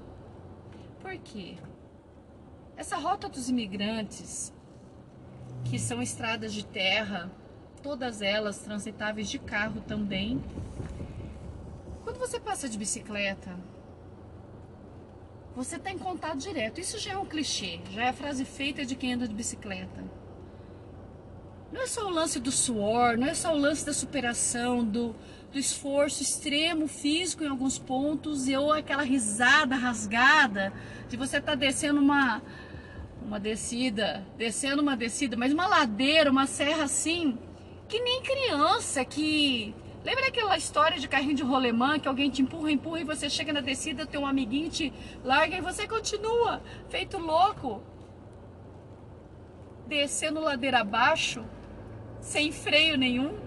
[1.01, 1.57] Por quê?
[2.77, 4.55] Essa rota dos imigrantes,
[5.65, 7.29] que são estradas de terra,
[7.83, 10.41] todas elas transitáveis de carro também.
[12.05, 13.59] Quando você passa de bicicleta,
[15.55, 16.81] você está em contato direto.
[16.81, 20.03] Isso já é um clichê, já é a frase feita de quem anda de bicicleta.
[21.73, 25.15] Não é só o lance do suor, não é só o lance da superação, do,
[25.51, 30.73] do esforço extremo físico em alguns pontos, e ou aquela risada rasgada
[31.09, 32.43] de você estar tá descendo uma,
[33.25, 37.39] uma descida, descendo uma descida, mas uma ladeira, uma serra assim,
[37.89, 42.73] que nem criança que Lembra aquela história de carrinho de rolemã que alguém te empurra,
[42.73, 44.93] empurra e você chega na descida, teu amiguinho te
[45.25, 47.81] larga e você continua, feito louco,
[49.87, 51.45] descendo ladeira abaixo,
[52.21, 53.39] sem freio nenhum?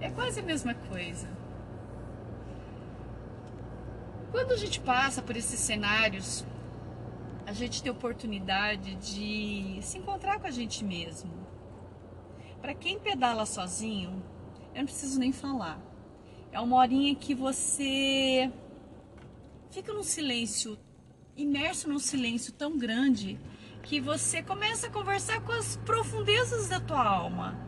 [0.00, 1.28] É quase a mesma coisa.
[4.32, 6.44] Quando a gente passa por esses cenários,
[7.46, 11.30] a gente tem oportunidade de se encontrar com a gente mesmo.
[12.60, 14.20] Para quem pedala sozinho,
[14.76, 15.80] eu não preciso nem falar.
[16.52, 18.52] É uma horinha que você
[19.70, 20.78] fica num silêncio,
[21.34, 23.40] imerso num silêncio tão grande,
[23.82, 27.58] que você começa a conversar com as profundezas da tua alma.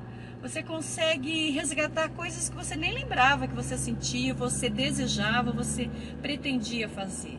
[0.42, 5.90] Você consegue resgatar coisas que você nem lembrava que você sentia, você desejava, você
[6.20, 7.38] pretendia fazer.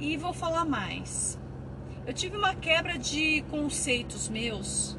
[0.00, 1.38] E vou falar mais.
[2.04, 4.98] Eu tive uma quebra de conceitos meus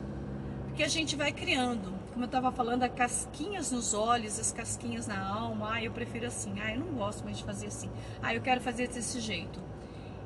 [0.74, 5.08] que a gente vai criando como eu estava falando, as casquinhas nos olhos, as casquinhas
[5.08, 5.74] na alma.
[5.74, 6.54] Ah, eu prefiro assim.
[6.62, 7.90] Ah, eu não gosto mais de fazer assim.
[8.22, 9.60] Ah, eu quero fazer desse jeito.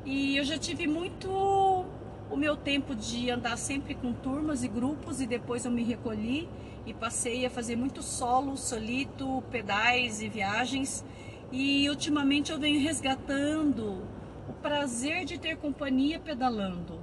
[0.03, 5.21] E eu já tive muito o meu tempo de andar sempre com turmas e grupos
[5.21, 6.49] e depois eu me recolhi
[6.85, 11.05] e passei a fazer muito solo, solito, pedais e viagens.
[11.51, 14.03] E ultimamente eu venho resgatando
[14.49, 16.94] o prazer de ter companhia pedalando.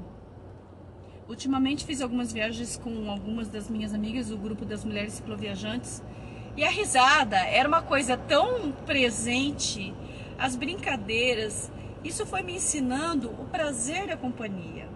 [1.32, 6.02] Ultimamente fiz algumas viagens com algumas das minhas amigas, o grupo das mulheres cicloviajantes.
[6.58, 9.94] E a risada era uma coisa tão presente,
[10.38, 11.72] as brincadeiras,
[12.04, 14.86] isso foi me ensinando o prazer da companhia.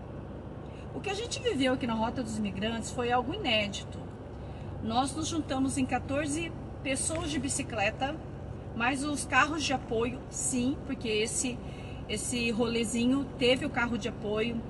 [0.95, 3.99] O que a gente viveu aqui na Rota dos Imigrantes foi algo inédito.
[4.85, 8.15] Nós nos juntamos em 14 pessoas de bicicleta,
[8.77, 11.59] mais os carros de apoio, sim, porque esse
[12.11, 14.61] esse rolezinho teve o carro de apoio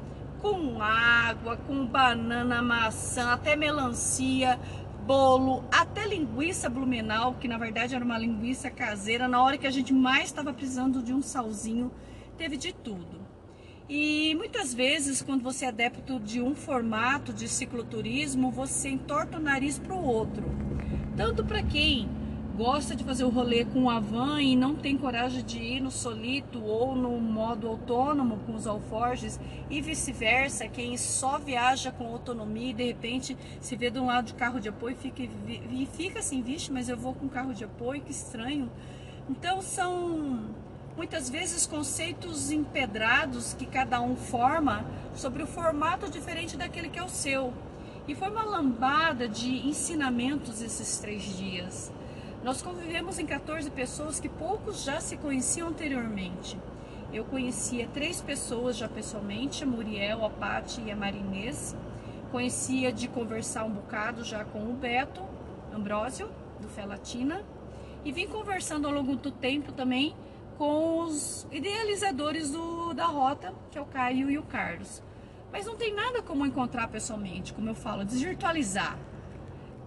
[0.46, 4.60] com água, com banana, maçã, até melancia,
[5.04, 9.70] bolo, até linguiça blumenau, que na verdade era uma linguiça caseira, na hora que a
[9.72, 11.90] gente mais estava precisando de um salzinho,
[12.38, 13.26] teve de tudo.
[13.88, 19.40] E muitas vezes, quando você é adepto de um formato de cicloturismo, você entorta o
[19.40, 20.44] nariz para o outro.
[21.16, 22.08] Tanto para quem
[22.56, 25.90] gosta de fazer o rolê com a van e não tem coragem de ir no
[25.90, 29.38] solito ou no modo autônomo com os alforjes
[29.68, 34.28] e vice-versa, quem só viaja com autonomia e de repente se vê de um lado
[34.28, 37.62] de carro de apoio fica, e fica assim, vixe, mas eu vou com carro de
[37.62, 38.70] apoio, que estranho.
[39.28, 40.46] Então são
[40.96, 44.82] muitas vezes conceitos empedrados que cada um forma
[45.14, 47.52] sobre o formato diferente daquele que é o seu.
[48.08, 51.92] E foi uma lambada de ensinamentos esses três dias.
[52.46, 56.56] Nós convivemos em 14 pessoas que poucos já se conheciam anteriormente.
[57.12, 61.74] Eu conhecia três pessoas já pessoalmente, a Muriel, a Pati e a Marinês.
[62.30, 65.24] Conhecia de conversar um bocado já com o Beto
[65.74, 66.30] Ambrósio,
[66.60, 67.44] do Fé Latina.
[68.04, 70.14] E vim conversando ao longo do tempo também
[70.56, 75.02] com os idealizadores do, da rota, que é o Caio e o Carlos.
[75.50, 78.96] Mas não tem nada como encontrar pessoalmente, como eu falo, desvirtualizar.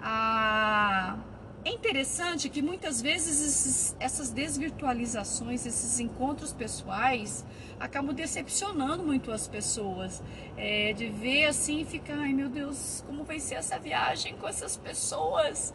[0.02, 1.18] A
[1.66, 7.46] é interessante que muitas vezes esses, essas desvirtualizações, esses encontros pessoais,
[7.80, 10.24] acabam decepcionando muito as pessoas.
[10.56, 14.48] É, de ver assim e ficar, ai meu Deus, como vai ser essa viagem com
[14.48, 15.74] essas pessoas?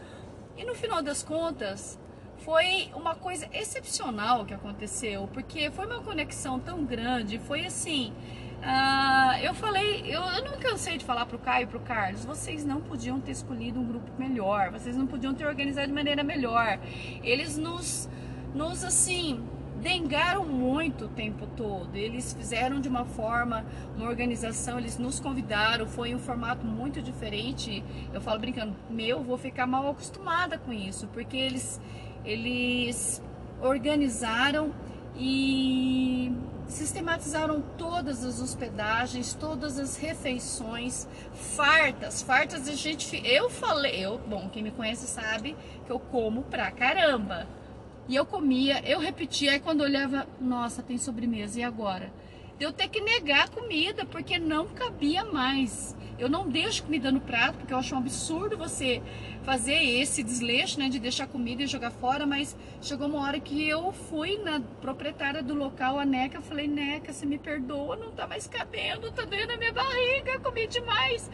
[0.56, 1.98] E no final das contas,
[2.44, 8.12] foi uma coisa excepcional que aconteceu, porque foi uma conexão tão grande, foi assim,
[8.62, 12.62] ah, eu falei, eu, eu, não cansei de falar pro Caio e pro Carlos, vocês
[12.62, 16.78] não podiam ter escolhido um grupo melhor, vocês não podiam ter organizado de maneira melhor.
[17.22, 18.10] Eles nos,
[18.54, 19.42] nos assim,
[19.80, 21.96] dengaram muito o tempo todo.
[21.96, 23.64] Eles fizeram de uma forma,
[23.96, 27.82] uma organização, eles nos convidaram, foi um formato muito diferente.
[28.12, 31.80] Eu falo brincando, meu, vou ficar mal acostumada com isso, porque eles
[32.24, 33.22] eles
[33.60, 34.72] organizaram
[35.16, 36.32] e
[36.66, 44.48] sistematizaram todas as hospedagens, todas as refeições, fartas, fartas a gente, eu falei, eu, bom,
[44.48, 45.54] quem me conhece sabe
[45.86, 47.46] que eu como pra caramba.
[48.08, 52.12] E eu comia, eu repetia, aí quando olhava, nossa, tem sobremesa, e agora?
[52.60, 55.96] Eu ter que negar a comida, porque não cabia mais.
[56.18, 59.02] Eu não deixo comida no prato, porque eu acho um absurdo você
[59.44, 63.68] fazer esse desleixo, né, de deixar comida e jogar fora, mas chegou uma hora que
[63.68, 68.26] eu fui na proprietária do local, a Neca, falei, Neca, você me perdoa, não tá
[68.26, 71.30] mais cabendo, tá doendo a minha barriga, comi demais.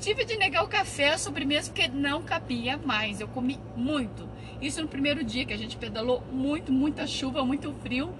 [0.00, 4.28] Tive de negar o café, a sobremesa, porque não cabia mais, eu comi muito.
[4.60, 8.14] Isso no primeiro dia, que a gente pedalou muito, muita chuva, muito frio,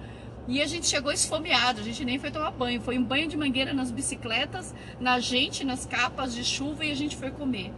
[0.47, 2.81] e a gente chegou esfomeado, a gente nem foi tomar banho.
[2.81, 6.95] Foi um banho de mangueira nas bicicletas, na gente, nas capas de chuva e a
[6.95, 7.71] gente foi comer.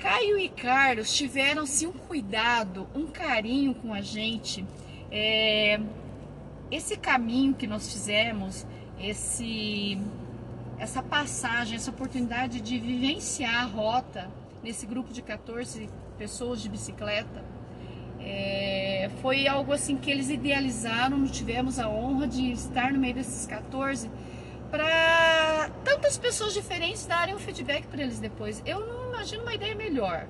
[0.00, 4.64] Caio e Carlos tiveram-se um cuidado, um carinho com a gente.
[5.12, 5.78] É,
[6.70, 8.66] esse caminho que nós fizemos,
[8.98, 9.98] esse,
[10.78, 14.30] essa passagem, essa oportunidade de vivenciar a rota
[14.62, 15.86] nesse grupo de 14
[16.16, 17.44] pessoas de bicicleta,
[18.18, 23.46] é, foi algo assim que eles idealizaram, tivemos a honra de estar no meio desses
[23.46, 24.10] 14
[24.70, 28.62] para tantas pessoas diferentes darem um feedback para eles depois.
[28.64, 30.26] Eu não imagino uma ideia melhor.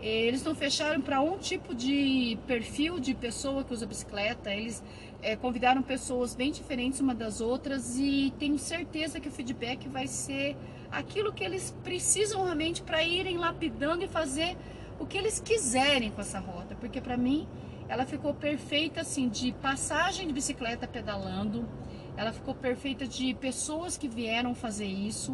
[0.00, 4.82] Eles não fecharam para um tipo de perfil de pessoa que usa bicicleta, eles
[5.22, 10.08] é, convidaram pessoas bem diferentes uma das outras e tenho certeza que o feedback vai
[10.08, 10.56] ser
[10.90, 14.56] aquilo que eles precisam realmente para irem lapidando e fazer
[14.98, 17.46] o que eles quiserem com essa rota, porque para mim
[17.88, 21.68] ela ficou perfeita assim de passagem de bicicleta pedalando,
[22.16, 25.32] ela ficou perfeita de pessoas que vieram fazer isso.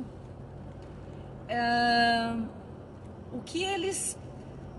[1.49, 2.47] Uh,
[3.33, 4.19] o que eles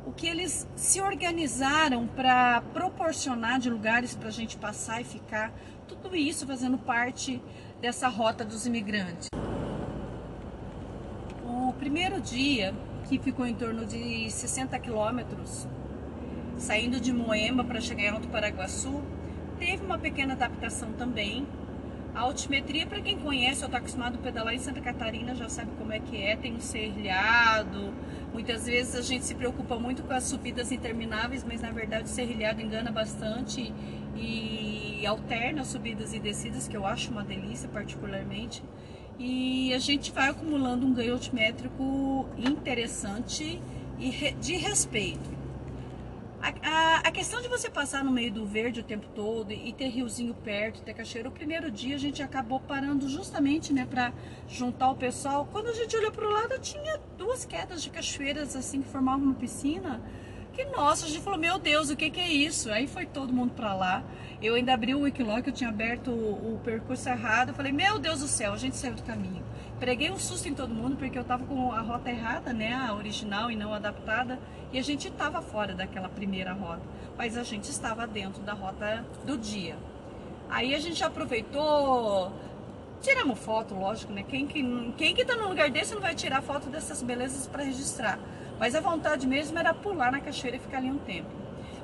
[0.05, 5.53] o que eles se organizaram para proporcionar de lugares para a gente passar e ficar,
[5.87, 7.41] tudo isso fazendo parte
[7.79, 9.27] dessa rota dos imigrantes.
[11.45, 12.73] O primeiro dia
[13.07, 15.67] que ficou em torno de 60 quilômetros,
[16.57, 19.03] saindo de Moema para chegar em Alto Paraguaçu,
[19.57, 21.47] teve uma pequena adaptação também.
[22.15, 25.71] A altimetria, para quem conhece ou está acostumado a pedalar em Santa Catarina, já sabe
[25.77, 27.93] como é que é, tem um serrilhado.
[28.33, 32.07] Muitas vezes a gente se preocupa muito com as subidas intermináveis, mas na verdade o
[32.07, 33.73] serrilhado engana bastante
[34.15, 38.61] e alterna subidas e descidas, que eu acho uma delícia particularmente
[39.19, 43.61] e a gente vai acumulando um ganho altimétrico interessante
[43.99, 45.38] e de respeito.
[46.41, 49.89] A, a, questão de você passar no meio do verde o tempo todo e ter
[49.89, 54.13] riozinho perto, ter cachoeira, o primeiro dia a gente acabou parando justamente né, para
[54.47, 55.47] juntar o pessoal.
[55.51, 59.25] Quando a gente olhou para o lado, tinha duas quedas de cachoeiras assim que formavam
[59.25, 60.01] uma piscina.
[60.53, 62.71] Que nossa, a gente falou, meu Deus, o que, que é isso?
[62.71, 64.03] Aí foi todo mundo para lá.
[64.41, 67.49] Eu ainda abri o Wikiloc, eu tinha aberto o, o percurso errado.
[67.49, 69.43] Eu falei, meu Deus do céu, a gente saiu do caminho.
[69.79, 72.73] Preguei um susto em todo mundo porque eu tava com a rota errada, né?
[72.73, 74.37] A original e não adaptada.
[74.73, 76.81] E a gente tava fora daquela primeira rota.
[77.17, 79.77] Mas a gente estava dentro da rota do dia.
[80.49, 82.33] Aí a gente aproveitou,
[83.01, 84.23] tiramos foto, lógico, né?
[84.27, 87.63] Quem que, quem que tá num lugar desse não vai tirar foto dessas belezas para
[87.63, 88.19] registrar?
[88.59, 91.29] Mas a vontade mesmo era pular na cachoeira e ficar ali um tempo.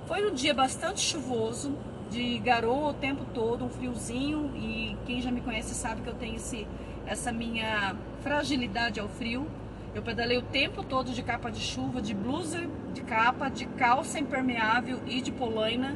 [0.05, 1.77] Foi um dia bastante chuvoso,
[2.09, 6.13] de garoa o tempo todo, um friozinho, e quem já me conhece sabe que eu
[6.13, 6.67] tenho esse,
[7.05, 9.47] essa minha fragilidade ao frio.
[9.93, 14.17] Eu pedalei o tempo todo de capa de chuva, de blusa de capa, de calça
[14.17, 15.95] impermeável e de polaina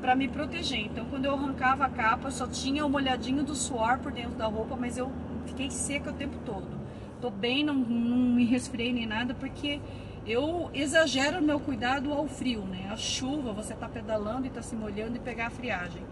[0.00, 0.80] para me proteger.
[0.80, 4.46] Então, quando eu arrancava a capa, só tinha o molhadinho do suor por dentro da
[4.46, 5.12] roupa, mas eu
[5.46, 6.68] fiquei seca o tempo todo.
[7.20, 9.80] Tô bem, não, não me resfriei nem nada, porque
[10.26, 12.88] eu exagero meu cuidado ao frio, né?
[12.90, 16.02] A chuva, você tá pedalando e tá se molhando e pegar a friagem.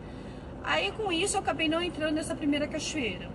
[0.63, 3.29] Aí com isso eu acabei não entrando nessa primeira cachoeira.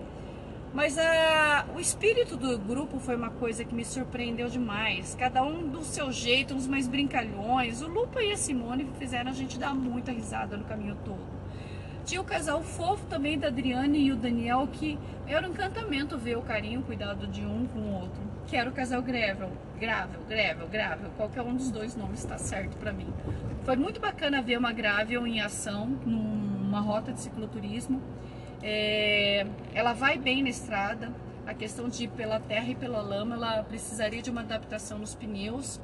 [0.74, 5.14] Mas a, o espírito do grupo foi uma coisa que me surpreendeu demais.
[5.14, 7.80] Cada um do seu jeito, uns mais brincalhões.
[7.80, 11.22] O Lupa e a Simone fizeram a gente dar muita risada no caminho todo.
[12.04, 14.98] Tinha o casal fofo também da Adriane e o Daniel, que
[15.28, 18.20] era um encantamento ver o carinho, o cuidado de um com o outro.
[18.48, 21.10] Que era o casal Gravel, Gravel, Gravel, Gravel.
[21.16, 23.06] Qualquer um dos dois nomes está certo para mim.
[23.62, 28.02] Foi muito bacana ver uma Gravel em ação, numa rota de cicloturismo.
[28.64, 31.12] É, ela vai bem na estrada.
[31.46, 35.14] A questão de ir pela terra e pela lama, ela precisaria de uma adaptação nos
[35.14, 35.78] pneus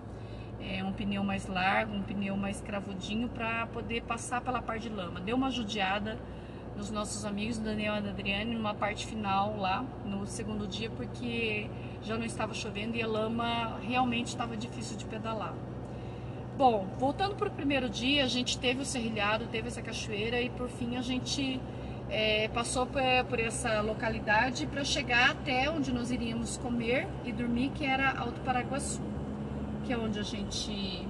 [0.62, 4.95] é, um pneu mais largo, um pneu mais cravudinho para poder passar pela parte de
[4.95, 5.20] lama.
[5.20, 6.18] Deu uma judiada
[6.76, 11.68] nos nossos amigos, Daniel e Adriane, numa parte final lá, no segundo dia, porque
[12.03, 15.55] já não estava chovendo e a lama realmente estava difícil de pedalar.
[16.57, 20.51] Bom, voltando para o primeiro dia, a gente teve o serrilhado, teve essa cachoeira e
[20.51, 21.61] por fim a gente
[22.11, 27.87] é, passou por, essa localidade para chegar até onde nós iríamos comer e dormir, que
[27.87, 29.01] era Alto Paraguaçu,
[29.85, 31.07] que é onde a gente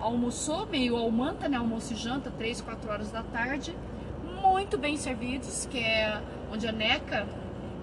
[0.00, 1.58] almoçou, meio almanta, né?
[1.58, 3.76] Almoço e janta, 3, 4 horas da tarde,
[4.42, 6.20] muito bem servidos, que é
[6.50, 7.26] onde a NECA,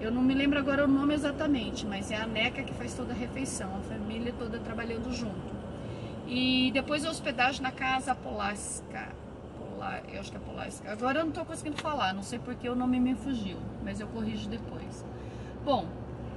[0.00, 3.12] eu não me lembro agora o nome exatamente, mas é a NECA que faz toda
[3.12, 5.50] a refeição, a família toda trabalhando junto.
[6.26, 9.19] E depois a hospedagem na casa Polasca.
[9.80, 10.92] Polar, eu acho que é.
[10.92, 14.06] Agora eu não estou conseguindo falar, não sei porque o nome me fugiu, mas eu
[14.08, 15.04] corrijo depois.
[15.64, 15.86] Bom,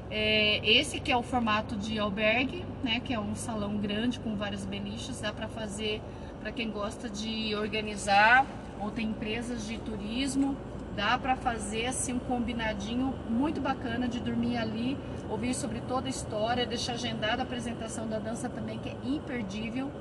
[0.10, 4.38] é, esse que é o formato de albergue, né, que é um salão grande com
[4.38, 6.02] vários beliches, dá para fazer
[6.40, 8.46] para quem gosta de organizar
[8.80, 10.56] ou tem empresas de turismo,
[10.96, 14.98] dá para fazer assim um combinadinho muito bacana de dormir ali
[15.30, 19.92] ouvir sobre toda a história, deixar agendada a apresentação da dança também, que é imperdível,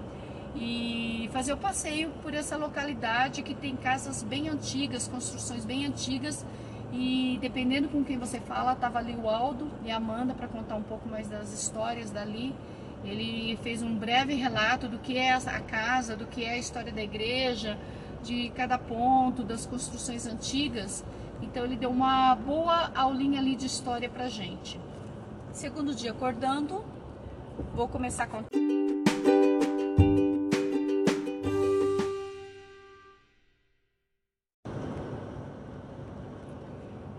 [0.54, 6.44] e fazer o passeio por essa localidade que tem casas bem antigas, construções bem antigas,
[6.92, 10.76] e dependendo com quem você fala, estava ali o Aldo e a Amanda para contar
[10.76, 12.54] um pouco mais das histórias dali.
[13.02, 16.92] Ele fez um breve relato do que é a casa, do que é a história
[16.92, 17.78] da igreja,
[18.22, 21.02] de cada ponto, das construções antigas.
[21.40, 24.78] Então ele deu uma boa aulinha ali de história para gente.
[25.50, 26.84] Segundo dia acordando,
[27.74, 28.81] vou começar a contar.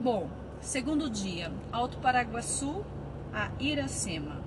[0.04, 0.28] Bom,
[0.60, 2.84] segundo dia, Alto Paraguaçu
[3.34, 4.44] a Iracema.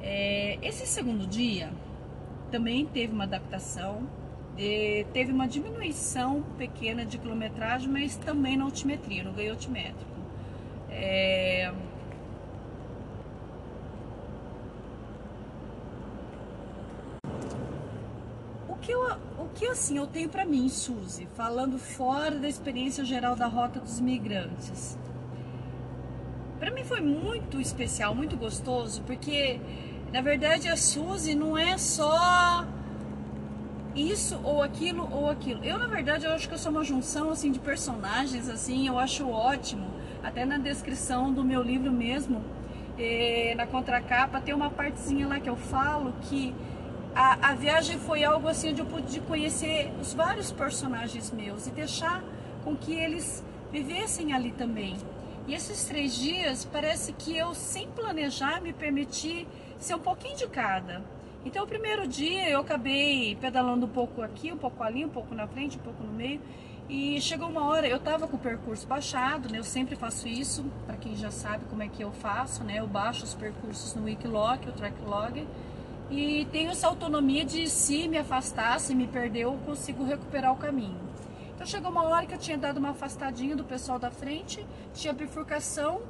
[0.00, 1.70] É, esse segundo dia
[2.50, 4.08] também teve uma adaptação,
[5.12, 10.10] teve uma diminuição pequena de quilometragem, mas também na altimetria, no ganho altimétrico.
[10.88, 11.70] É...
[18.82, 19.00] que, eu,
[19.38, 23.78] o que assim eu tenho para mim, Suzy, falando fora da experiência geral da Rota
[23.78, 24.98] dos Migrantes?
[26.58, 29.60] Para mim foi muito especial, muito gostoso, porque
[30.12, 32.66] na verdade a Suzy não é só
[33.94, 35.64] isso ou aquilo ou aquilo.
[35.64, 38.98] Eu na verdade eu acho que eu sou uma junção assim de personagens assim, eu
[38.98, 39.86] acho ótimo
[40.22, 42.42] até na descrição do meu livro mesmo,
[42.98, 46.54] eh, na contracapa, tem uma partezinha lá que eu falo que
[47.14, 51.70] a, a viagem foi algo assim onde eu pude conhecer os vários personagens meus e
[51.70, 52.22] deixar
[52.64, 54.96] com que eles vivessem ali também.
[55.46, 59.46] E esses três dias parece que eu, sem planejar, me permiti
[59.78, 61.02] ser um pouquinho de cada.
[61.44, 65.34] Então, o primeiro dia eu acabei pedalando um pouco aqui, um pouco ali, um pouco
[65.34, 66.40] na frente, um pouco no meio.
[66.88, 69.58] E chegou uma hora, eu tava com o percurso baixado, né?
[69.58, 72.78] Eu sempre faço isso, para quem já sabe como é que eu faço, né?
[72.78, 75.46] Eu baixo os percursos no Wikilog, o Tracklog,
[76.12, 80.56] e tenho essa autonomia de se me afastar, se me perder, eu consigo recuperar o
[80.56, 81.00] caminho.
[81.54, 85.14] Então chegou uma hora que eu tinha dado uma afastadinha do pessoal da frente, tinha
[85.14, 86.02] bifurcação,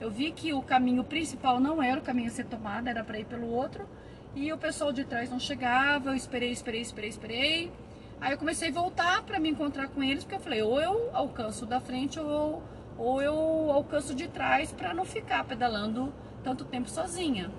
[0.00, 3.18] eu vi que o caminho principal não era o caminho a ser tomado, era para
[3.18, 3.88] ir pelo outro,
[4.36, 7.72] e o pessoal de trás não chegava, eu esperei, esperei, esperei, esperei,
[8.20, 11.08] Aí eu comecei a voltar para me encontrar com eles, porque eu falei, ou eu
[11.14, 12.62] alcanço da frente ou,
[12.98, 13.34] ou eu
[13.70, 16.12] alcanço de trás para não ficar pedalando
[16.44, 17.50] tanto tempo sozinha.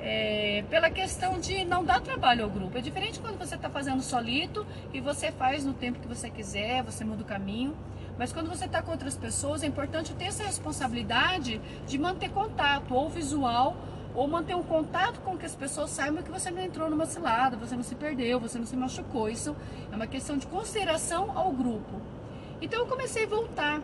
[0.00, 2.78] É, pela questão de não dar trabalho ao grupo.
[2.78, 6.82] É diferente quando você está fazendo solito e você faz no tempo que você quiser,
[6.84, 7.76] você muda o caminho.
[8.18, 12.92] Mas quando você está com outras pessoas, é importante ter essa responsabilidade de manter contato,
[12.92, 13.76] ou visual,
[14.14, 17.56] ou manter um contato com que as pessoas saibam que você não entrou numa cilada,
[17.56, 19.28] você não se perdeu, você não se machucou.
[19.28, 19.54] Isso
[19.92, 22.00] é uma questão de consideração ao grupo.
[22.60, 23.80] Então eu comecei a voltar,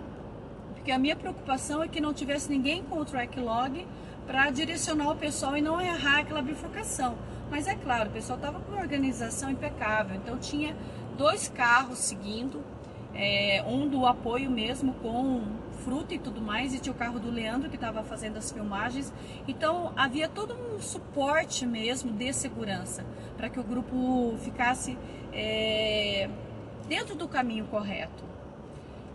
[0.75, 3.87] porque a minha preocupação é que não tivesse ninguém com o track log
[4.27, 7.17] para direcionar o pessoal e não errar aquela bifurcação.
[7.51, 10.75] Mas é claro, o pessoal estava com uma organização impecável, então tinha
[11.17, 12.63] dois carros seguindo,
[13.15, 15.43] é, um do apoio mesmo com
[15.85, 19.13] fruta e tudo mais, e tinha o carro do Leandro que estava fazendo as filmagens.
[19.47, 23.05] Então havia todo um suporte mesmo de segurança
[23.37, 24.99] para que o grupo ficasse
[25.33, 26.29] é,
[26.89, 28.34] dentro do caminho correto.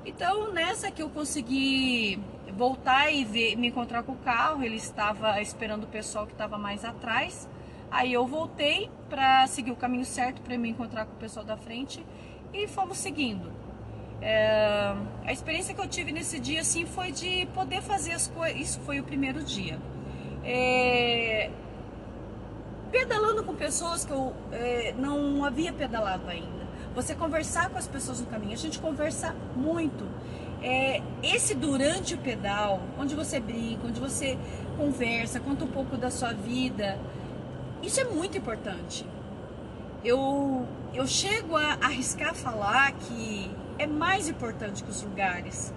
[0.09, 2.19] Então nessa que eu consegui
[2.57, 6.57] voltar e ver, me encontrar com o carro, ele estava esperando o pessoal que estava
[6.57, 7.47] mais atrás.
[7.91, 11.55] Aí eu voltei para seguir o caminho certo para me encontrar com o pessoal da
[11.55, 12.03] frente
[12.51, 13.51] e fomos seguindo.
[14.19, 14.95] É,
[15.25, 18.59] a experiência que eu tive nesse dia assim foi de poder fazer as coisas.
[18.59, 19.79] Isso foi o primeiro dia.
[20.43, 21.51] É,
[22.91, 26.58] pedalando com pessoas que eu é, não havia pedalado ainda.
[26.99, 28.51] Você conversar com as pessoas no caminho.
[28.51, 30.05] A gente conversa muito.
[30.61, 34.37] É, esse durante o pedal, onde você brinca, onde você
[34.75, 36.99] conversa, conta um pouco da sua vida,
[37.81, 39.05] Isso é muito importante.
[40.03, 45.73] Eu, eu chego a arriscar falar que é mais importante que os lugares.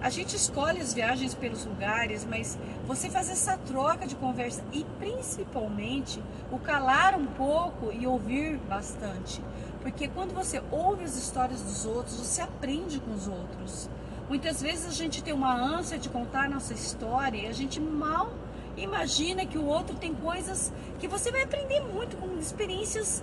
[0.00, 4.84] A gente escolhe as viagens pelos lugares, mas você faz essa troca de conversa e
[4.98, 6.20] principalmente
[6.50, 9.42] o calar um pouco e ouvir bastante.
[9.82, 13.90] Porque quando você ouve as histórias dos outros, você aprende com os outros.
[14.28, 18.32] Muitas vezes a gente tem uma ânsia de contar nossa história e a gente mal
[18.76, 23.22] imagina que o outro tem coisas que você vai aprender muito com experiências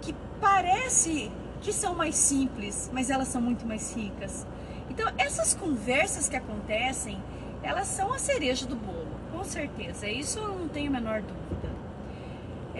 [0.00, 4.46] que parece que são mais simples, mas elas são muito mais ricas.
[4.88, 7.20] Então, essas conversas que acontecem,
[7.62, 10.08] elas são a cereja do bolo, com certeza.
[10.08, 11.49] Isso eu não tenho a menor dúvida.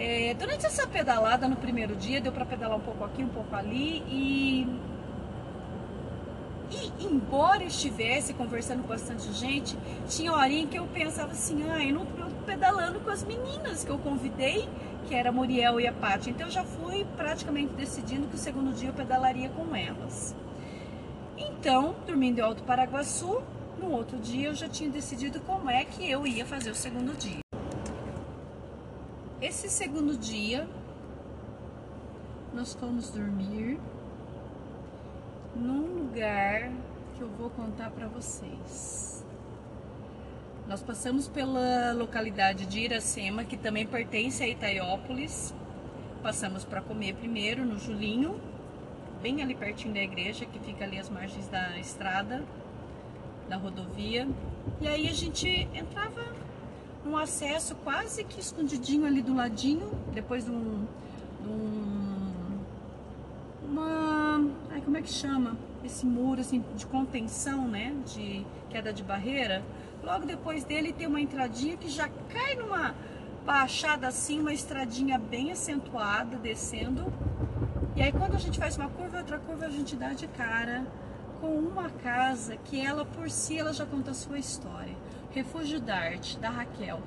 [0.03, 3.55] É, durante essa pedalada no primeiro dia, deu para pedalar um pouco aqui, um pouco
[3.55, 4.67] ali e
[6.71, 9.77] e embora estivesse conversando com bastante gente,
[10.07, 13.91] tinha horinha que eu pensava assim, ah, eu não tô pedalando com as meninas que
[13.91, 14.67] eu convidei,
[15.07, 16.31] que era a Muriel e a Paty.
[16.31, 20.33] Então eu já fui praticamente decidindo que o segundo dia eu pedalaria com elas.
[21.37, 23.43] Então, dormindo em Alto Paraguaçu,
[23.79, 27.15] no outro dia eu já tinha decidido como é que eu ia fazer o segundo
[27.15, 27.40] dia.
[29.41, 30.69] Esse segundo dia,
[32.53, 33.79] nós fomos dormir
[35.55, 36.71] num lugar
[37.15, 39.25] que eu vou contar para vocês.
[40.67, 45.55] Nós passamos pela localidade de Iracema, que também pertence a Itaiópolis.
[46.21, 48.39] Passamos para comer primeiro no Julinho,
[49.23, 52.45] bem ali pertinho da igreja, que fica ali às margens da estrada,
[53.49, 54.27] da rodovia.
[54.79, 56.21] E aí a gente entrava
[57.03, 60.85] num acesso quase que escondidinho ali do ladinho, depois de um,
[61.41, 62.31] de um
[63.63, 65.55] uma, ai, como é que chama?
[65.83, 69.63] Esse muro assim de contenção, né, de queda de barreira.
[70.03, 72.93] Logo depois dele tem uma entradinha que já cai numa
[73.45, 77.11] baixada assim, uma estradinha bem acentuada descendo
[77.93, 80.85] e aí quando a gente faz uma curva, outra curva, a gente dá de cara
[81.41, 84.95] com uma casa que ela por si ela já conta a sua história.
[85.33, 86.99] Refúgio d'Arte, da Raquel.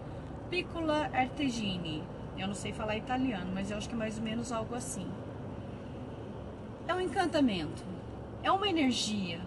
[0.48, 2.02] Piccola Artegini.
[2.38, 5.06] Eu não sei falar italiano, mas eu acho que é mais ou menos algo assim.
[6.88, 7.84] É um encantamento,
[8.42, 9.40] é uma energia,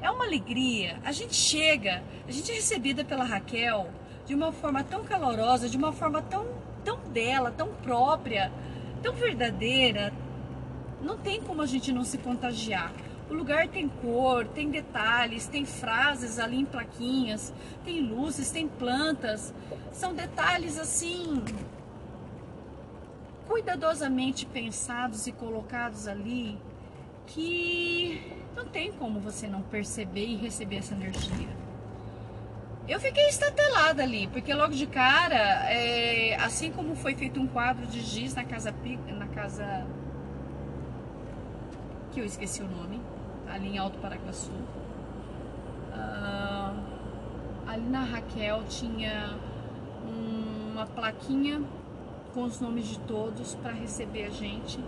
[0.00, 0.98] é uma alegria.
[1.04, 3.88] A gente chega, a gente é recebida pela Raquel
[4.26, 6.46] de uma forma tão calorosa, de uma forma tão,
[6.84, 8.52] tão dela, tão própria,
[9.00, 10.12] tão verdadeira,
[11.00, 12.92] não tem como a gente não se contagiar.
[13.32, 17.50] O lugar tem cor, tem detalhes, tem frases ali em plaquinhas,
[17.82, 19.54] tem luzes, tem plantas.
[19.90, 21.42] São detalhes assim
[23.48, 26.58] cuidadosamente pensados e colocados ali
[27.26, 28.20] que
[28.54, 31.48] não tem como você não perceber e receber essa energia.
[32.86, 37.86] Eu fiquei estatelada ali, porque logo de cara, é, assim como foi feito um quadro
[37.86, 38.74] de giz na casa,
[39.06, 39.86] na casa
[42.12, 43.00] que eu esqueci o nome,
[43.52, 44.50] ali em Alto Paraguaçu.
[45.92, 46.74] Uh,
[47.66, 49.36] ali na Raquel tinha
[50.72, 51.62] uma plaquinha
[52.32, 54.80] com os nomes de todos para receber a gente.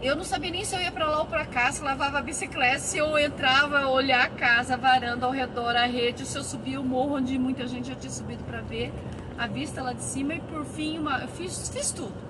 [0.00, 2.22] Eu não sabia nem se eu ia para lá ou para cá, se lavava a
[2.22, 6.44] bicicleta, se eu entrava olhar a casa, a varanda ao redor, a rede, se eu
[6.44, 8.92] subia o morro onde muita gente já tinha subido para ver
[9.36, 12.27] a vista lá de cima e por fim uma, eu fiz, fiz tudo.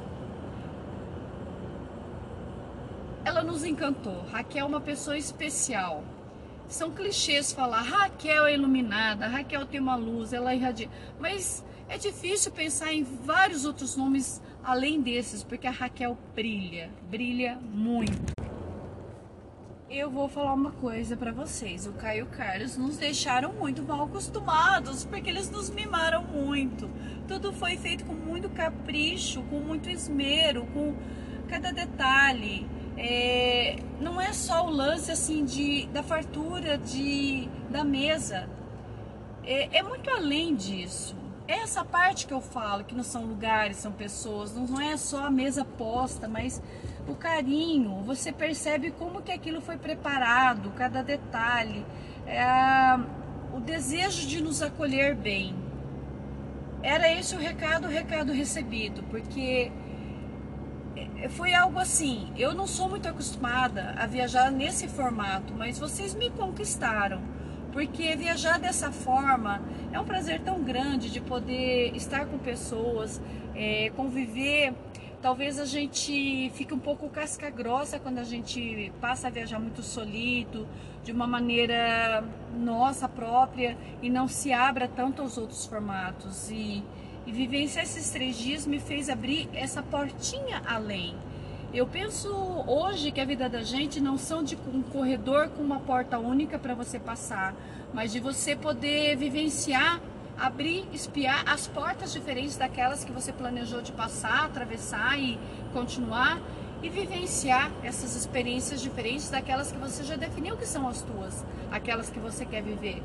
[3.29, 4.25] Ela nos encantou.
[4.33, 6.03] Raquel é uma pessoa especial.
[6.67, 10.89] São clichês falar Raquel é iluminada, Raquel tem uma luz, ela irradia.
[11.21, 17.59] Mas é difícil pensar em vários outros nomes além desses, porque a Raquel brilha, brilha
[17.63, 18.33] muito.
[19.91, 21.87] Eu vou falar uma coisa para vocês.
[21.87, 26.91] O Caio e o Carlos nos deixaram muito mal acostumados, porque eles nos mimaram muito.
[27.27, 30.95] Tudo foi feito com muito capricho, com muito esmero, com
[31.47, 32.67] cada detalhe
[32.99, 38.49] é, não é só o lance assim de, da fartura de, da mesa.
[39.45, 41.17] É, é muito além disso.
[41.47, 45.25] É essa parte que eu falo, que não são lugares, são pessoas, não é só
[45.25, 46.61] a mesa posta, mas
[47.09, 51.87] o carinho, você percebe como que aquilo foi preparado, cada detalhe,
[52.27, 52.45] é,
[53.57, 55.55] o desejo de nos acolher bem.
[56.83, 59.73] Era esse o recado, o recado recebido, porque
[61.31, 62.33] foi algo assim.
[62.37, 67.21] Eu não sou muito acostumada a viajar nesse formato, mas vocês me conquistaram.
[67.73, 73.21] Porque viajar dessa forma é um prazer tão grande de poder estar com pessoas,
[73.55, 74.73] é, conviver.
[75.21, 79.83] Talvez a gente fique um pouco casca grossa quando a gente passa a viajar muito
[79.83, 80.67] solido,
[81.03, 82.25] de uma maneira
[82.57, 86.51] nossa própria e não se abra tanto aos outros formatos.
[86.51, 86.85] E
[87.29, 91.15] E vivenciar esses três dias me fez abrir essa portinha além.
[91.75, 92.31] Eu penso
[92.67, 96.59] hoje que a vida da gente não são de um corredor com uma porta única
[96.59, 97.55] para você passar,
[97.93, 100.01] mas de você poder vivenciar,
[100.39, 105.39] abrir, espiar as portas diferentes daquelas que você planejou de passar, atravessar e
[105.75, 106.41] continuar
[106.83, 112.09] e vivenciar essas experiências diferentes daquelas que você já definiu que são as tuas, aquelas
[112.09, 113.03] que você quer viver.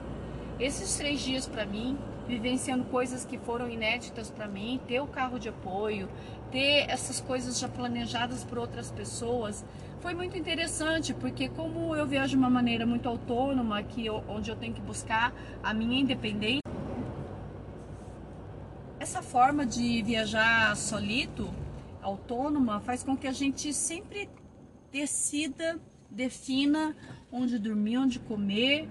[0.57, 1.97] Esses três dias para mim,
[2.28, 6.09] vivenciando coisas que foram inéditas para mim, ter o carro de apoio,
[6.51, 9.65] ter essas coisas já planejadas por outras pessoas,
[9.99, 14.51] foi muito interessante, porque como eu viajo de uma maneira muito autônoma, que eu, onde
[14.51, 16.61] eu tenho que buscar a minha independência,
[18.99, 21.53] essa forma de viajar solito,
[22.01, 24.30] autônoma, faz com que a gente sempre
[24.91, 26.95] decida, defina
[27.32, 28.88] onde dormir, onde comer,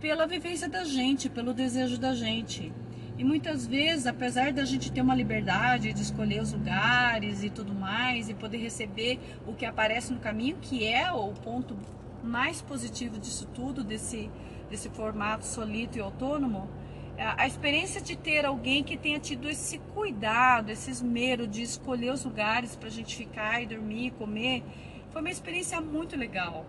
[0.00, 2.72] pela vivência da gente, pelo desejo da gente.
[3.16, 7.74] E muitas vezes, apesar da gente ter uma liberdade de escolher os lugares e tudo
[7.74, 11.76] mais, e poder receber o que aparece no caminho, que é o ponto
[12.22, 14.30] mais positivo disso tudo, desse,
[14.70, 16.70] desse formato solito e autônomo,
[17.18, 22.24] a experiência de ter alguém que tenha tido esse cuidado, esse esmero de escolher os
[22.24, 24.62] lugares para a gente ficar e dormir, comer,
[25.10, 26.64] foi uma experiência muito legal.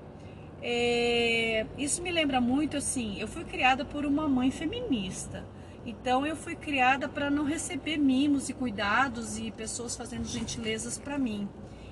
[0.62, 5.46] É, isso me lembra muito assim, eu fui criada por uma mãe feminista.
[5.86, 11.18] Então eu fui criada para não receber mimos e cuidados e pessoas fazendo gentilezas para
[11.18, 11.48] mim.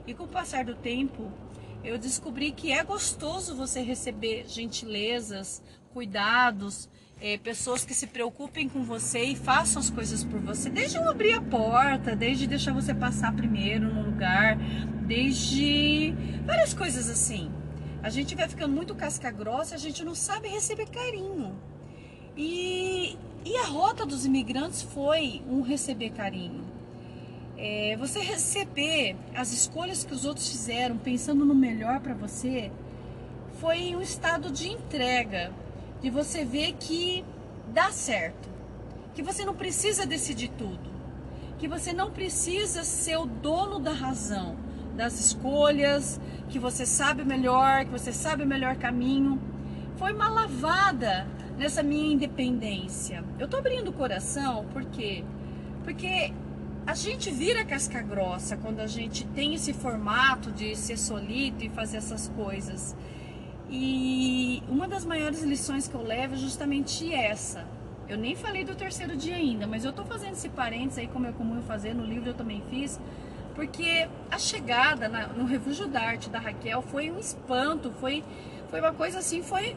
[0.05, 1.31] E com o passar do tempo,
[1.83, 5.63] eu descobri que é gostoso você receber gentilezas,
[5.93, 6.89] cuidados,
[7.19, 10.69] é, pessoas que se preocupem com você e façam as coisas por você.
[10.69, 14.57] Desde eu abrir a porta, desde deixar você passar primeiro no lugar,
[15.07, 16.13] desde
[16.45, 17.51] várias coisas assim.
[18.07, 21.53] A gente vai ficando muito casca grossa, a gente não sabe receber carinho.
[22.37, 26.63] E, e a rota dos imigrantes foi um receber carinho.
[27.57, 32.71] É, você receber as escolhas que os outros fizeram, pensando no melhor para você,
[33.59, 35.51] foi um estado de entrega,
[36.01, 37.25] de você ver que
[37.73, 38.47] dá certo,
[39.15, 40.89] que você não precisa decidir tudo,
[41.59, 44.55] que você não precisa ser o dono da razão,
[44.97, 46.19] das escolhas,
[46.49, 49.39] que você sabe melhor, que você sabe o melhor caminho.
[49.95, 51.27] Foi uma lavada
[51.57, 53.23] nessa minha independência.
[53.39, 55.23] Eu tô abrindo o coração porque
[55.83, 56.33] porque
[56.85, 61.69] a gente vira casca grossa quando a gente tem esse formato de ser solito e
[61.69, 62.95] fazer essas coisas.
[63.69, 67.65] E uma das maiores lições que eu levo é justamente essa.
[68.07, 71.31] Eu nem falei do terceiro dia ainda, mas eu tô fazendo esse parênteses aí, como
[71.33, 72.99] comum eu fazer, no livro eu também fiz,
[73.57, 78.23] porque a chegada na, no refúgio da arte da Raquel foi um espanto, foi,
[78.69, 79.75] foi uma coisa assim, foi,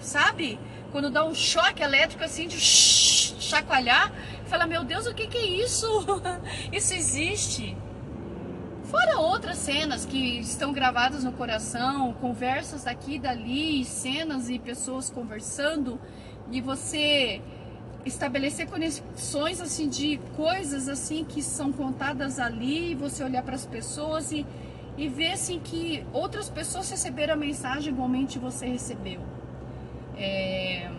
[0.00, 0.60] sabe?
[0.92, 4.12] Quando dá um choque elétrico assim de chacoalhar,
[4.46, 5.86] fala, meu Deus, o que, que é isso?
[6.72, 7.76] isso existe.
[8.84, 15.10] Fora outras cenas que estão gravadas no coração, conversas daqui e dali, cenas e pessoas
[15.10, 16.00] conversando,
[16.48, 17.42] e você
[18.04, 24.32] estabelecer conexões assim de coisas assim que são contadas ali, você olhar para as pessoas
[24.32, 24.46] e,
[24.96, 29.20] e ver assim que outras pessoas receberam a mensagem igualmente você recebeu.
[30.16, 30.90] É,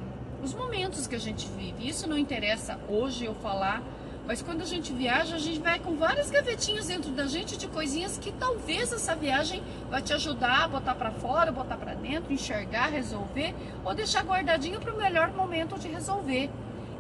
[0.43, 3.84] os momentos que a gente vive, isso não interessa hoje eu falar,
[4.26, 7.68] mas quando a gente viaja, a gente vai com várias gavetinhas dentro da gente de
[7.68, 12.32] coisinhas que talvez essa viagem vai te ajudar a botar para fora, botar para dentro,
[12.32, 16.49] enxergar, resolver ou deixar guardadinho para o melhor momento de resolver.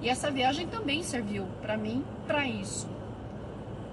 [0.01, 2.89] E essa viagem também serviu para mim para isso.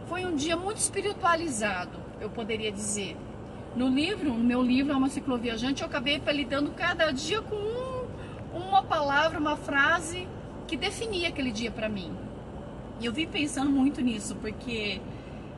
[0.09, 3.15] Foi um dia muito espiritualizado, eu poderia dizer.
[3.77, 8.83] No livro, no meu livro, Uma Cicloviajante, eu acabei lidando cada dia com um, uma
[8.83, 10.27] palavra, uma frase
[10.67, 12.11] que definia aquele dia para mim.
[13.01, 15.03] E eu vim pensando muito nisso, porque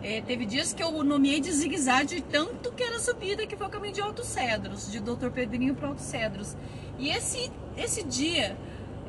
[0.03, 3.70] é, teve dias que eu nomeei de zigue-zague tanto que era subida, que foi o
[3.70, 5.30] caminho de Alto Cedros, de Dr.
[5.30, 6.57] Pedrinho para Alto Cedros.
[6.98, 8.57] E esse, esse dia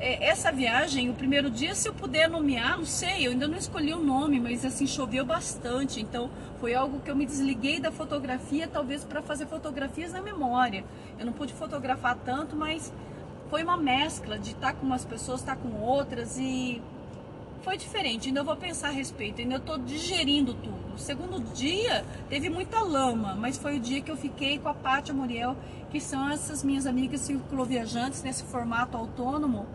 [0.02, 3.56] é, essa viagem, o primeiro dia, se eu puder nomear, não sei, eu ainda não
[3.56, 6.02] escolhi o nome, mas assim, choveu bastante.
[6.02, 6.30] Então,
[6.60, 10.84] foi algo que eu me desliguei da fotografia, talvez para fazer fotografias na memória.
[11.20, 12.92] Eu não pude fotografar tanto, mas
[13.52, 16.82] foi uma mescla de estar tá com umas pessoas, estar tá com outras e
[17.62, 18.30] foi diferente.
[18.30, 20.96] Ainda vou pensar a respeito, ainda estou digerindo tudo.
[20.96, 24.74] O segundo dia teve muita lama, mas foi o dia que eu fiquei com a
[24.74, 25.56] Pátia Muriel,
[25.92, 29.68] que são essas minhas amigas cicloviajantes nesse formato autônomo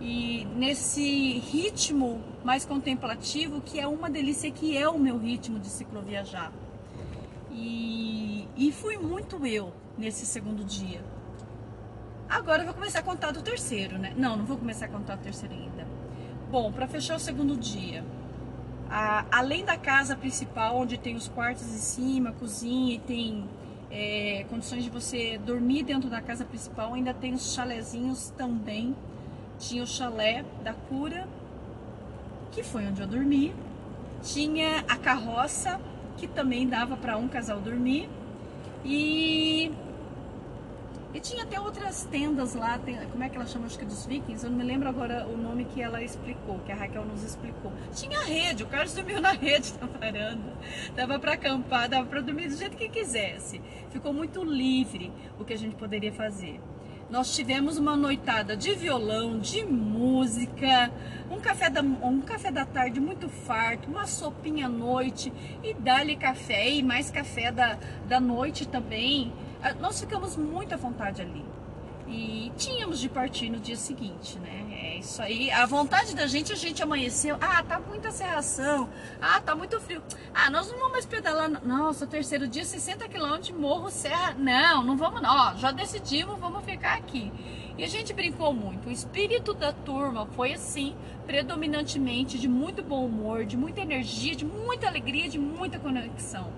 [0.00, 5.68] e nesse ritmo mais contemplativo, que é uma delícia, que é o meu ritmo de
[5.68, 6.52] cicloviajar.
[7.50, 11.00] E, e fui muito eu nesse segundo dia.
[12.28, 14.12] Agora eu vou começar a contar do terceiro, né?
[14.16, 15.86] Não, não vou começar a contar do terceiro ainda.
[16.50, 18.04] Bom, para fechar o segundo dia,
[18.90, 23.44] a, além da casa principal, onde tem os quartos em cima, cozinha e tem
[23.90, 28.96] é, condições de você dormir dentro da casa principal, ainda tem os chalezinhos também.
[29.58, 31.26] Tinha o chalé da cura,
[32.52, 33.54] que foi onde eu dormi.
[34.22, 35.80] Tinha a carroça,
[36.16, 38.08] que também dava para um casal dormir.
[38.84, 39.72] E
[41.14, 43.66] e tinha até outras tendas lá, tem, como é que ela chama?
[43.66, 46.72] Acho que dos vikings, eu não me lembro agora o nome que ela explicou, que
[46.72, 47.72] a Raquel nos explicou.
[47.92, 50.52] Tinha rede, o Carlos dormiu na rede na varanda.
[50.96, 53.60] Dava para acampar, dava para dormir do jeito que quisesse.
[53.90, 56.60] Ficou muito livre o que a gente poderia fazer.
[57.14, 60.90] Nós tivemos uma noitada de violão, de música,
[61.30, 66.16] um café da, um café da tarde muito farto, uma sopinha à noite e dali
[66.16, 69.32] café e mais café da, da noite também.
[69.62, 71.53] Ah, nós ficamos muito à vontade ali.
[72.14, 74.66] E tínhamos de partir no dia seguinte, né?
[74.70, 75.50] É isso aí.
[75.50, 77.36] A vontade da gente, a gente amanheceu.
[77.40, 78.88] Ah, tá muita serração.
[79.20, 80.00] Ah, tá muito frio.
[80.32, 81.50] Ah, nós não vamos mais pedalar.
[81.64, 84.34] Nossa, terceiro dia, 60 quilômetros, morro, serra.
[84.38, 85.30] Não, não vamos não.
[85.30, 87.32] Ó, já decidimos, vamos ficar aqui.
[87.76, 88.88] E a gente brincou muito.
[88.88, 90.94] O espírito da turma foi assim,
[91.26, 96.52] predominantemente de muito bom humor, de muita energia, de muita alegria, de muita conexão.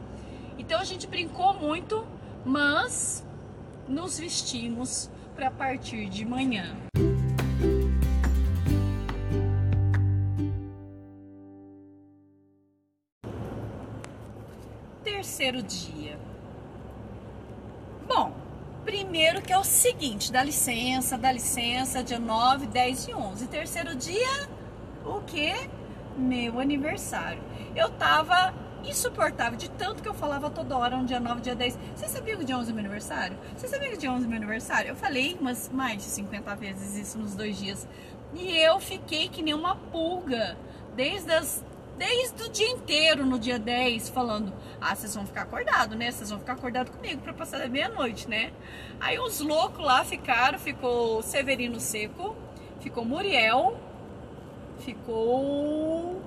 [0.59, 2.07] Então a gente brincou muito
[2.47, 3.27] mas
[3.89, 6.75] nos vestimos para partir de manhã.
[15.05, 16.19] Terceiro dia.
[18.09, 18.33] Bom,
[18.85, 23.47] primeiro que é o seguinte, dá licença, dá licença, dia 9, 10 e 11.
[23.49, 24.49] Terceiro dia,
[25.05, 25.53] o que?
[26.17, 27.43] Meu aniversário.
[27.75, 28.55] Eu tava
[28.89, 31.79] insuportável, de tanto que eu falava toda hora, um dia 9, dia 10.
[31.95, 33.37] Você sabia que dia 11 é meu aniversário?
[33.57, 34.89] Você sabia que dia 11 é meu aniversário?
[34.91, 37.87] Eu falei umas mais de 50 vezes isso nos dois dias.
[38.35, 40.57] E eu fiquei que nem uma pulga,
[40.95, 41.65] desde as
[41.97, 46.11] desde o dia inteiro no dia 10 falando: "Ah, vocês vão ficar acordados, né?
[46.11, 48.53] Vocês vão ficar acordados comigo para passar da meia-noite, né?".
[49.01, 52.37] Aí os loucos lá ficaram, ficou Severino Seco,
[52.81, 53.79] ficou Muriel,
[54.81, 56.21] ficou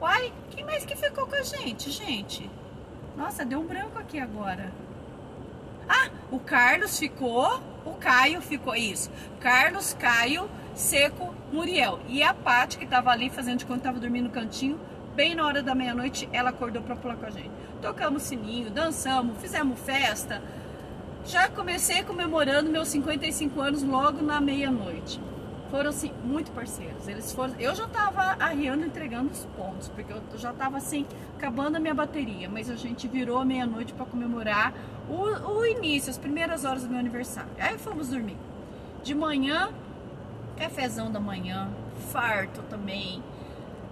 [0.00, 2.48] Uai, quem mais que ficou com a gente, gente?
[3.16, 4.72] Nossa, deu um branco aqui agora.
[5.88, 9.10] Ah, o Carlos ficou, o Caio ficou, isso.
[9.40, 11.98] Carlos, Caio, Seco, Muriel.
[12.06, 14.78] E a Paty, que tava ali fazendo de conta, tava dormindo no cantinho,
[15.16, 17.50] bem na hora da meia-noite, ela acordou pra pular com a gente.
[17.82, 20.40] Tocamos sininho, dançamos, fizemos festa.
[21.24, 25.20] Já comecei comemorando meus 55 anos logo na meia-noite
[25.70, 27.06] foram assim muito parceiros.
[27.08, 31.06] Eles foram, eu já estava arriando entregando os pontos, porque eu já estava assim
[31.36, 34.74] acabando a minha bateria, mas a gente virou meia-noite para comemorar
[35.08, 37.50] o, o início, as primeiras horas do meu aniversário.
[37.58, 38.36] Aí fomos dormir.
[39.02, 39.70] De manhã,
[40.56, 41.70] cafezão da manhã,
[42.10, 43.22] farto também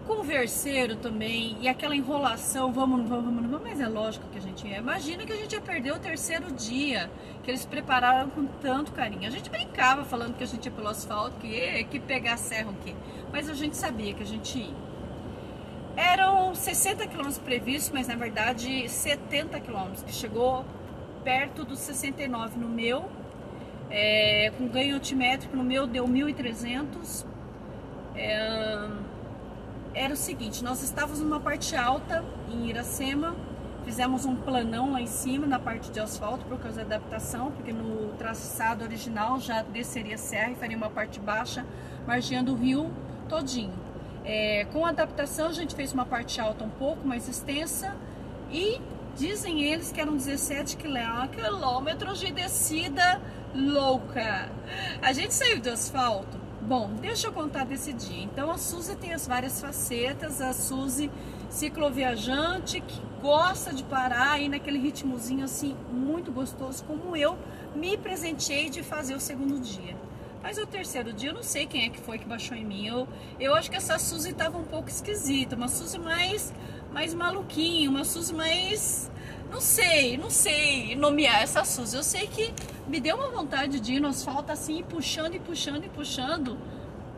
[0.07, 4.38] converseiro também, e aquela enrolação, vamos, não vamos, vamos, não vamos, mas é lógico que
[4.38, 4.78] a gente ia.
[4.78, 7.11] Imagina que a gente ia perder o terceiro dia,
[7.42, 9.26] que eles prepararam com tanto carinho.
[9.26, 12.74] A gente brincava falando que a gente ia pelo asfalto, que, que pegar serra o
[12.84, 12.94] quê?
[13.32, 14.86] Mas a gente sabia que a gente ia.
[15.96, 20.64] Eram 60 quilômetros previstos, mas na verdade 70 quilômetros, que chegou
[21.24, 23.11] perto dos 69 no meu,
[23.90, 27.24] é, com ganho altimétrico no meu deu 1.300.
[28.14, 29.05] É,
[29.97, 33.34] era o seguinte, nós estávamos numa parte alta em Iracema,
[33.82, 37.72] fizemos um planão lá em cima na parte de asfalto por causa da adaptação, porque
[37.72, 41.64] no traçado original já desceria serra e faria uma parte baixa,
[42.07, 42.90] margeando o rio
[43.26, 43.72] todinho.
[44.22, 47.97] É, com a adaptação a gente fez uma parte alta um pouco mais extensa
[48.51, 48.78] e
[49.16, 53.18] dizem eles que eram 17 quilômetros de descida
[53.55, 54.51] louca.
[55.01, 58.25] A gente saiu do asfalto Bom, deixa eu contar desse dia.
[58.25, 61.09] Então a Suzy tem as várias facetas, a Suzy
[61.49, 67.39] cicloviajante que gosta de parar aí naquele ritmozinho assim muito gostoso, como eu
[67.73, 69.97] me presenteei de fazer o segundo dia.
[70.43, 72.85] Mas o terceiro dia eu não sei quem é que foi que baixou em mim.
[72.85, 73.07] Eu,
[73.39, 76.53] eu acho que essa Suzy estava um pouco esquisita, uma Suzy mais
[76.93, 79.09] mais maluquinha, uma Suzy mais
[79.53, 81.97] não sei, não sei nomear essa Suzy.
[81.97, 82.53] Eu sei que
[82.87, 86.57] me deu uma vontade de ir no asfalto assim, puxando e puxando e puxando.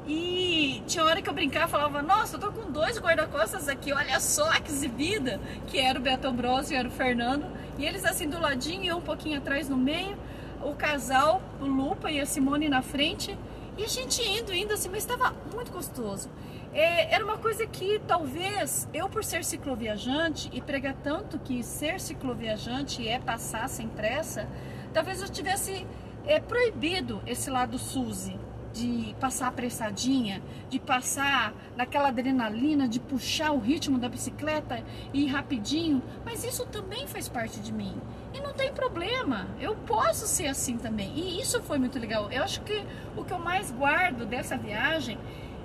[0.07, 3.93] E tinha hora que eu brincava e falava, nossa, eu tô com dois guarda-costas aqui,
[3.93, 7.45] olha só que exibida, que era o Beto Ambrosio e era o Fernando.
[7.79, 10.16] E eles assim do ladinho eu um pouquinho atrás no meio,
[10.62, 13.37] o casal, o Lupa e a Simone na frente.
[13.77, 16.31] E a gente indo, indo assim, mas estava muito gostoso.
[16.73, 22.01] É, era uma coisa que talvez eu, por ser cicloviajante e pregar tanto que ser
[22.01, 24.49] cicloviajante é passar sem pressa,
[24.93, 25.86] talvez eu tivesse
[26.26, 28.39] é, proibido esse lado Suzy
[28.72, 35.26] de passar apressadinha, de passar naquela adrenalina, de puxar o ritmo da bicicleta e ir
[35.28, 37.97] rapidinho, mas isso também faz parte de mim.
[38.32, 41.12] E não tem problema, eu posso ser assim também.
[41.16, 42.30] E isso foi muito legal.
[42.30, 42.84] Eu acho que
[43.16, 45.18] o que eu mais guardo dessa viagem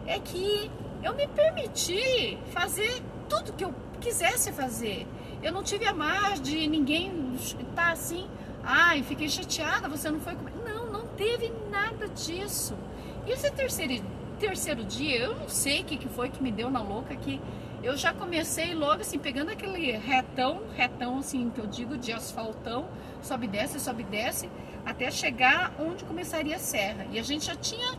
[0.08, 0.72] é que
[1.04, 5.06] eu me permiti fazer tudo que eu quisesse fazer.
[5.42, 8.28] Eu não tive a mais de ninguém estar assim,
[8.64, 10.58] ai, fiquei chateada, você não foi comigo.
[10.66, 12.76] Não, não teve nada disso.
[13.26, 14.04] E esse terceiro,
[14.40, 17.42] terceiro dia, eu não sei o que, que foi que me deu na louca que
[17.84, 22.88] eu já comecei logo assim, pegando aquele retão, retão assim que eu digo, de asfaltão,
[23.22, 24.50] sobe desce, sobe desce,
[24.86, 27.06] até chegar onde começaria a serra.
[27.12, 27.98] E a gente já tinha,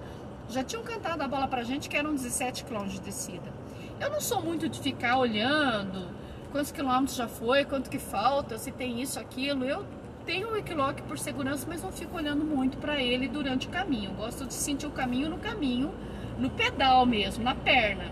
[0.49, 3.53] já tinham cantado a bola pra gente que eram 17 quilômetros de descida.
[4.01, 6.09] Eu não sou muito de ficar olhando
[6.51, 9.65] quantos quilômetros já foi, quanto que falta, se tem isso, aquilo.
[9.65, 9.85] Eu
[10.25, 14.13] tenho o Equiloc por segurança, mas não fico olhando muito para ele durante o caminho.
[14.13, 15.95] Gosto de sentir o caminho no caminho,
[16.39, 18.11] no pedal mesmo, na perna.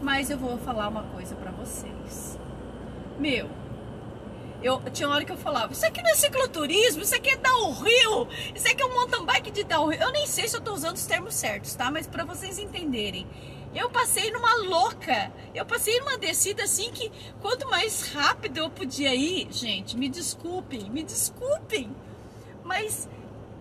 [0.00, 2.38] Mas eu vou falar uma coisa para vocês.
[3.18, 3.48] Meu,
[4.62, 8.28] eu tinha hora que eu falava, isso aqui não é cicloturismo, isso aqui é downhill,
[8.54, 10.00] isso aqui é um mountain bike de downhill.
[10.00, 11.90] Eu nem sei se eu tô usando os termos certos, tá?
[11.90, 13.26] Mas para vocês entenderem.
[13.74, 15.32] Eu passei numa louca.
[15.54, 17.10] Eu passei numa descida assim que
[17.40, 21.90] quanto mais rápido eu podia ir, gente, me desculpem, me desculpem.
[22.64, 23.08] Mas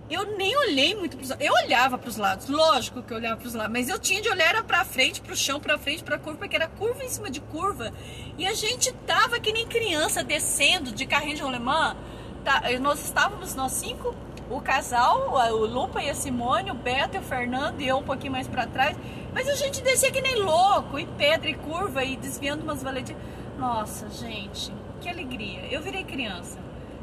[0.09, 1.45] eu nem olhei muito para os lados.
[1.45, 4.21] Eu olhava para os lados, lógico que eu olhava para os lados, mas eu tinha
[4.21, 7.03] de olhar para frente, para o chão, para frente, para a curva, porque era curva
[7.03, 7.93] em cima de curva.
[8.37, 11.95] E a gente tava que nem criança descendo de carrinho de rolemã.
[12.43, 14.13] Tá, nós estávamos nós cinco,
[14.49, 18.03] o casal, o Lupa e a Simone, o Beto e o Fernando e eu um
[18.03, 18.97] pouquinho mais para trás.
[19.33, 23.21] Mas a gente descia que nem louco, e pedra e curva e desviando umas valetinhas.
[23.57, 25.67] Nossa, gente, que alegria.
[25.71, 26.59] Eu virei criança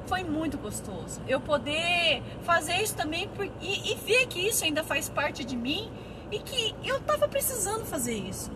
[0.09, 1.21] foi muito gostoso.
[1.29, 5.55] Eu poder fazer isso também por, e, e, ver que isso ainda faz parte de
[5.55, 5.91] mim
[6.33, 8.51] e que eu tava precisando fazer isso.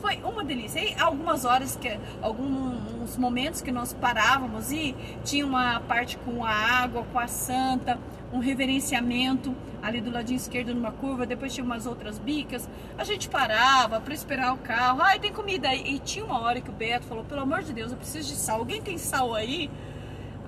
[0.00, 0.78] Foi uma delícia.
[0.78, 4.94] E algumas horas, que, alguns momentos que nós parávamos e
[5.24, 7.98] tinha uma parte com a água, com a santa,
[8.32, 12.68] um reverenciamento ali do ladinho esquerdo numa curva, depois tinha umas outras bicas.
[12.98, 15.00] A gente parava para esperar o carro.
[15.02, 15.94] Ai, tem comida aí.
[15.94, 18.36] E tinha uma hora que o Beto falou: pelo amor de Deus, eu preciso de
[18.36, 18.58] sal.
[18.58, 19.70] Alguém tem sal aí?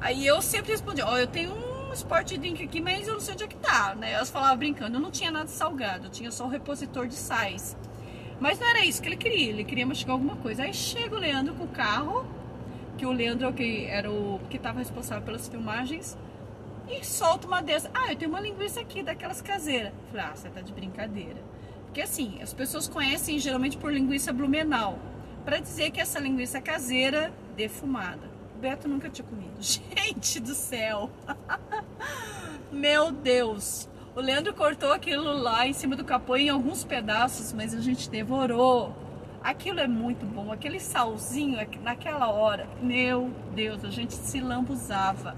[0.00, 3.20] Aí eu sempre respondia, ó, oh, eu tenho um sport drink aqui, mas eu não
[3.20, 4.12] sei onde é que tá, né?
[4.12, 7.76] Elas falavam brincando, eu não tinha nada salgado, tinha só o repositor de sais.
[8.40, 10.64] Mas não era isso que ele queria, ele queria mastigar alguma coisa.
[10.64, 12.26] Aí chega o Leandro com o carro,
[12.98, 16.18] que o Leandro que era o que estava responsável pelas filmagens,
[16.88, 17.90] e solta uma dessas.
[17.94, 19.92] Ah, eu tenho uma linguiça aqui, daquelas caseiras.
[20.10, 21.42] Falei, ah, você tá de brincadeira.
[21.86, 24.98] Porque assim, as pessoas conhecem geralmente por linguiça blumenau,
[25.44, 28.30] para dizer que essa linguiça caseira defumada.
[28.60, 29.56] Beto nunca tinha comido.
[29.60, 31.10] Gente do céu!
[32.72, 33.88] Meu Deus!
[34.14, 38.10] O Leandro cortou aquilo lá em cima do capô em alguns pedaços, mas a gente
[38.10, 38.94] devorou.
[39.42, 45.34] Aquilo é muito bom, aquele salzinho naquela hora, meu Deus, a gente se lambuzava.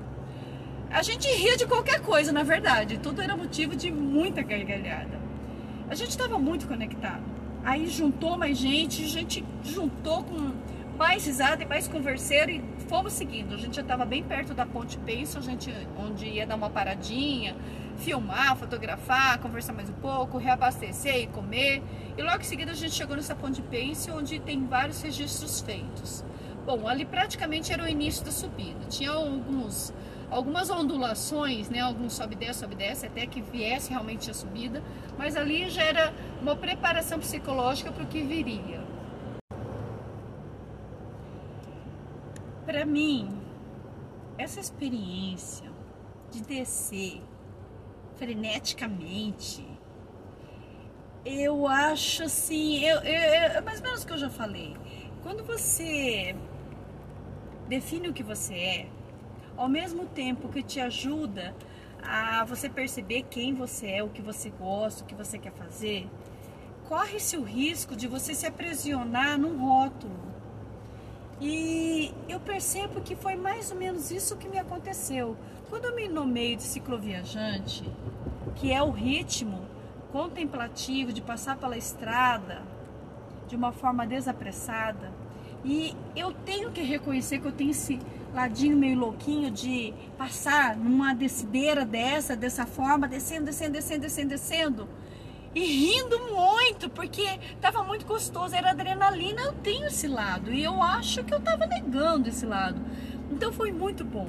[0.94, 5.18] A gente ria de qualquer coisa, na verdade, tudo era motivo de muita gargalhada.
[5.90, 7.24] A gente estava muito conectado.
[7.64, 10.52] Aí juntou mais gente, a gente juntou com
[10.96, 13.54] mais risada e mais converseiro e fomos seguindo.
[13.54, 16.70] A gente já estava bem perto da Ponte Penso, a gente, onde ia dar uma
[16.70, 17.56] paradinha,
[17.96, 21.82] filmar, fotografar, conversar mais um pouco, reabastecer e comer.
[22.16, 26.24] E logo em seguida a gente chegou nessa Ponte Pense, onde tem vários registros feitos.
[26.64, 28.86] Bom, ali praticamente era o início da subida.
[28.88, 29.92] Tinha alguns,
[30.34, 31.80] algumas ondulações, né?
[31.80, 34.82] Alguns sobe desce, sobe desce, até que viesse realmente a subida.
[35.16, 36.12] Mas ali já era
[36.42, 38.84] uma preparação psicológica para o que viria.
[42.74, 43.28] para mim,
[44.38, 45.70] essa experiência
[46.30, 47.22] de descer
[48.16, 49.64] freneticamente,
[51.24, 54.76] eu acho assim, eu, eu, é mais ou menos o que eu já falei.
[55.22, 56.34] Quando você
[57.68, 58.88] define o que você é,
[59.56, 61.54] ao mesmo tempo que te ajuda
[62.02, 66.08] a você perceber quem você é, o que você gosta, o que você quer fazer,
[66.88, 70.34] corre-se o risco de você se aprisionar num rótulo
[71.40, 75.36] e eu percebo que foi mais ou menos isso que me aconteceu.
[75.68, 77.84] Quando eu me nomeio de cicloviajante,
[78.54, 79.60] que é o ritmo
[80.12, 82.62] contemplativo de passar pela estrada
[83.48, 85.12] de uma forma desapressada,
[85.64, 87.98] e eu tenho que reconhecer que eu tenho esse
[88.34, 94.88] ladinho meio louquinho de passar numa descideira dessa, dessa forma, descendo, descendo, descendo, descendo, descendo
[95.54, 97.22] e rindo muito, porque
[97.54, 101.64] estava muito gostoso, era adrenalina, eu tenho esse lado, e eu acho que eu estava
[101.64, 102.82] negando esse lado.
[103.30, 104.28] Então foi muito bom.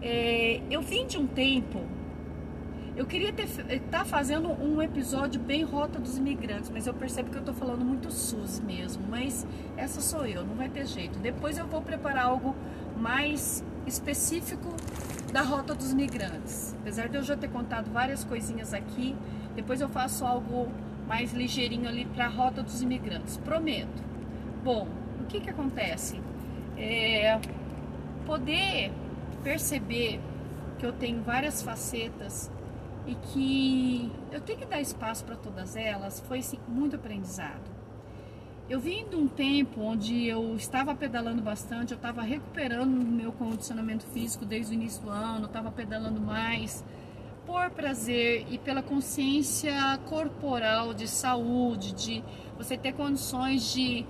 [0.00, 1.84] É, eu vim de um tempo,
[2.96, 7.36] Eu queria estar tá fazendo um episódio bem Rota dos Imigrantes, mas eu percebo que
[7.36, 9.04] eu estou falando muito SUS mesmo.
[9.08, 9.46] Mas
[9.76, 11.16] essa sou eu, não vai ter jeito.
[11.20, 12.56] Depois eu vou preparar algo
[12.98, 14.68] mais específico
[15.32, 16.74] da Rota dos Migrantes.
[16.80, 19.14] Apesar de eu já ter contado várias coisinhas aqui,
[19.54, 20.68] depois eu faço algo
[21.06, 23.36] mais ligeirinho ali para a Rota dos Imigrantes.
[23.38, 24.02] Prometo.
[24.62, 24.88] Bom,
[25.20, 26.20] o que que acontece?
[26.76, 27.40] É
[28.26, 28.92] poder
[29.42, 30.20] perceber
[30.78, 32.50] que eu tenho várias facetas
[33.06, 37.77] e que eu tenho que dar espaço para todas elas foi assim, muito aprendizado.
[38.68, 43.32] Eu vim de um tempo onde eu estava pedalando bastante, eu estava recuperando o meu
[43.32, 46.84] condicionamento físico desde o início do ano, estava pedalando mais
[47.46, 49.72] por prazer e pela consciência
[50.04, 52.22] corporal de saúde, de
[52.58, 54.04] você ter condições de,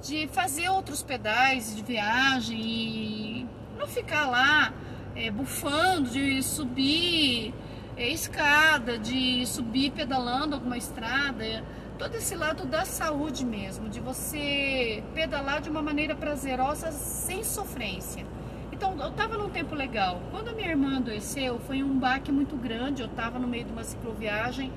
[0.00, 3.46] de fazer outros pedais de viagem e
[3.78, 4.72] não ficar lá
[5.14, 7.52] é, bufando, de subir
[7.94, 11.62] é, escada, de subir pedalando alguma estrada,
[12.02, 18.26] todo esse lado da saúde mesmo, de você pedalar de uma maneira prazerosa sem sofrência.
[18.72, 20.20] Então, eu estava num tempo legal.
[20.32, 23.02] Quando a minha irmã adoeceu, foi um baque muito grande.
[23.02, 24.72] Eu estava no meio de uma cicloviagem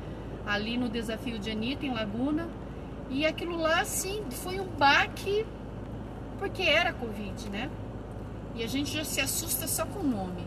[0.45, 2.47] ali no desafio de Anitta, em Laguna.
[3.09, 5.47] E aquilo lá, sim, foi um baque
[6.37, 7.71] porque era Covid, né?
[8.53, 10.45] E a gente já se assusta só com o nome.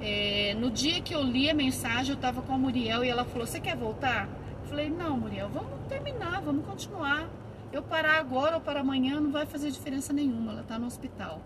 [0.00, 3.26] É, no dia que eu li a mensagem, eu estava com a Muriel e ela
[3.26, 4.26] falou: Você quer voltar?
[4.70, 7.28] Falei: Não, Muriel, vamos terminar, vamos continuar.
[7.72, 11.42] Eu parar agora ou para amanhã não vai fazer diferença nenhuma, ela está no hospital.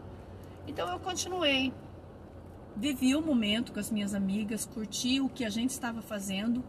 [0.69, 1.73] Então eu continuei.
[2.77, 6.63] Vivi o momento com as minhas amigas, curti o que a gente estava fazendo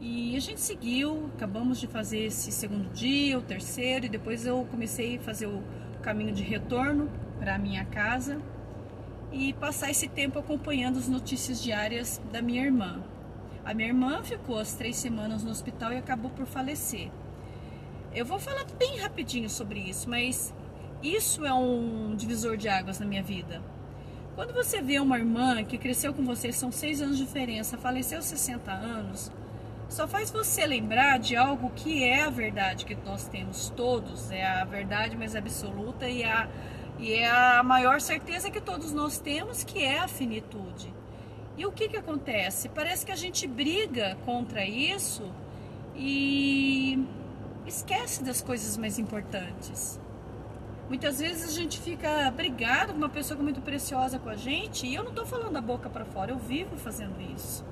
[0.00, 1.30] e a gente seguiu.
[1.34, 5.64] Acabamos de fazer esse segundo dia, o terceiro, e depois eu comecei a fazer o
[6.00, 8.40] caminho de retorno para a minha casa
[9.32, 13.02] e passar esse tempo acompanhando as notícias diárias da minha irmã.
[13.68, 17.10] A minha irmã ficou as três semanas no hospital e acabou por falecer.
[18.14, 20.54] Eu vou falar bem rapidinho sobre isso, mas
[21.02, 23.60] isso é um divisor de águas na minha vida.
[24.34, 28.16] Quando você vê uma irmã que cresceu com você, são seis anos de diferença, faleceu
[28.16, 29.30] aos 60 anos,
[29.86, 34.46] só faz você lembrar de algo que é a verdade que nós temos todos, é
[34.46, 36.48] a verdade mais absoluta e a
[36.98, 40.97] e é a maior certeza que todos nós temos, que é a finitude.
[41.58, 42.68] E o que, que acontece?
[42.68, 45.24] Parece que a gente briga contra isso
[45.96, 47.04] e
[47.66, 50.00] esquece das coisas mais importantes.
[50.88, 54.36] Muitas vezes a gente fica brigado com uma pessoa que é muito preciosa com a
[54.36, 57.62] gente, e eu não estou falando da boca para fora, eu vivo fazendo isso.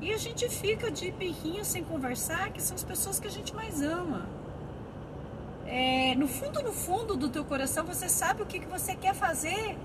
[0.00, 3.54] E a gente fica de birrinha sem conversar, que são as pessoas que a gente
[3.54, 4.28] mais ama
[5.66, 9.14] é, no fundo, no fundo do teu coração, você sabe o que, que você quer
[9.14, 9.76] fazer.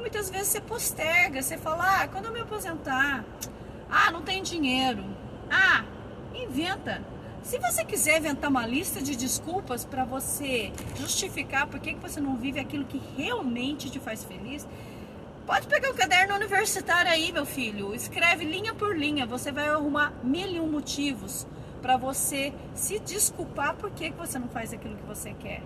[0.00, 3.24] Muitas vezes você posterga, você fala, ah, quando eu me aposentar,
[3.90, 5.04] ah, não tem dinheiro.
[5.50, 5.84] Ah,
[6.34, 7.02] inventa.
[7.42, 12.36] Se você quiser inventar uma lista de desculpas para você justificar por que, você não
[12.36, 14.66] vive aquilo que realmente te faz feliz,
[15.46, 17.94] pode pegar o caderno universitário aí, meu filho.
[17.94, 21.46] Escreve linha por linha, você vai arrumar mil e um motivos
[21.82, 25.62] para você se desculpar por que você não faz aquilo que você quer.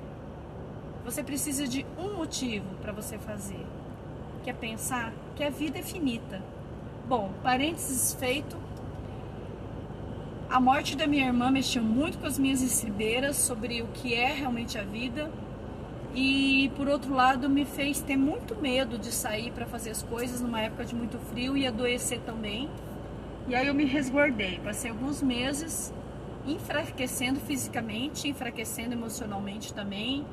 [1.05, 3.67] Você precisa de um motivo para você fazer,
[4.45, 6.43] que é pensar que a vida é finita.
[7.09, 8.57] Bom, parênteses feito.
[10.51, 14.33] A morte da minha irmã mexeu muito com as minhas estribeiras sobre o que é
[14.35, 15.31] realmente a vida.
[16.15, 20.43] E por outro lado, me fez ter muito medo de sair para fazer as coisas
[20.43, 22.69] numa época de muito frio e adoecer também.
[23.49, 24.61] E aí eu me resguardei.
[24.63, 25.93] Passei alguns meses
[26.47, 30.27] enfraquecendo fisicamente, enfraquecendo emocionalmente também,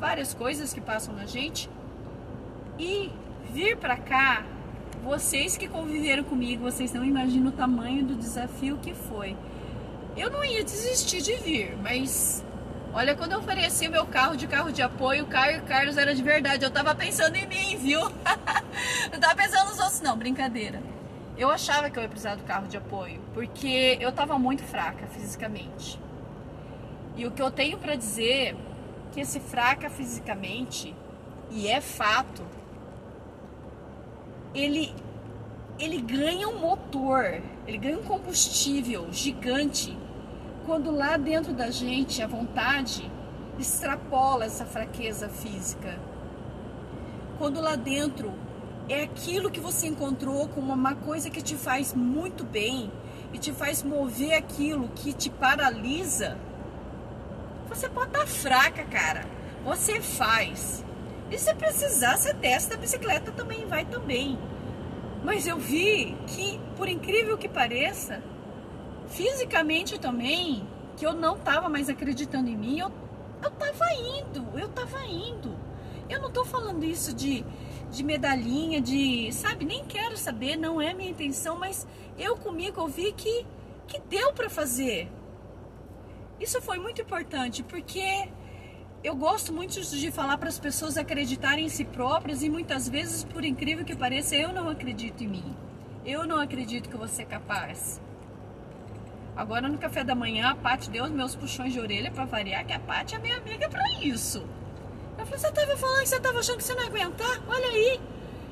[0.00, 1.68] várias coisas que passam na gente.
[2.78, 3.10] E
[3.52, 4.44] vir para cá,
[5.04, 9.36] vocês que conviveram comigo, vocês não imaginam o tamanho do desafio que foi.
[10.16, 12.44] Eu não ia desistir de vir, mas
[12.92, 16.22] olha, quando eu ofereci meu carro de carro de apoio, o Caio Carlos era de
[16.22, 16.64] verdade.
[16.64, 18.00] Eu tava pensando em mim, viu?
[19.12, 20.80] não tava pensando nos outros, não, brincadeira.
[21.36, 25.06] Eu achava que eu ia precisar do carro de apoio, porque eu estava muito fraca
[25.08, 25.98] fisicamente.
[27.16, 28.56] E o que eu tenho para dizer
[29.12, 30.94] que esse fraca fisicamente,
[31.50, 32.42] e é fato,
[34.54, 34.94] ele
[35.78, 39.96] ele ganha um motor, ele ganha um combustível gigante
[40.64, 43.10] quando lá dentro da gente a vontade
[43.58, 45.98] extrapola essa fraqueza física.
[47.38, 48.32] Quando lá dentro
[48.88, 52.90] é aquilo que você encontrou como uma coisa que te faz muito bem
[53.32, 56.38] e te faz mover aquilo que te paralisa.
[57.68, 59.26] Você pode estar fraca, cara.
[59.64, 60.83] Você faz.
[61.34, 64.38] E se precisar, você testa a bicicleta também, vai também.
[65.24, 68.22] Mas eu vi que, por incrível que pareça,
[69.08, 70.64] fisicamente também,
[70.96, 72.92] que eu não estava mais acreditando em mim, eu,
[73.42, 75.58] eu tava indo, eu tava indo.
[76.08, 77.44] Eu não tô falando isso de,
[77.90, 81.84] de medalhinha, de, sabe, nem quero saber, não é minha intenção, mas
[82.16, 83.44] eu comigo eu vi que,
[83.88, 85.10] que deu para fazer.
[86.38, 88.28] Isso foi muito importante, porque
[89.04, 93.22] eu gosto muito de falar para as pessoas acreditarem em si próprias e muitas vezes,
[93.22, 95.56] por incrível que pareça, eu não acredito em mim.
[96.06, 98.00] Eu não acredito que vou ser capaz.
[99.36, 102.64] Agora no café da manhã, a Paty deu os meus puxões de orelha para variar,
[102.64, 104.38] que a Paty é minha amiga para isso.
[105.18, 107.42] Eu falei, você tava falando que você tava achando que você não ia aguentar?
[107.46, 108.00] Olha aí.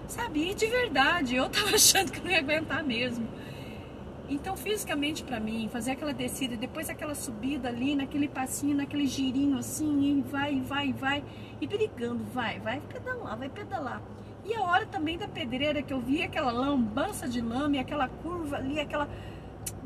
[0.07, 3.27] Sabe, de verdade, eu tava achando que não ia aguentar mesmo.
[4.29, 9.59] Então, fisicamente para mim, fazer aquela descida, depois aquela subida ali, naquele passinho, naquele girinho
[9.59, 11.25] assim, e vai, vai, vai,
[11.61, 14.03] e brigando, vai, vai pedalar, vai pedalar.
[14.45, 18.09] E a hora também da pedreira que eu vi aquela lambança de lama e aquela
[18.09, 19.09] curva ali, aquela.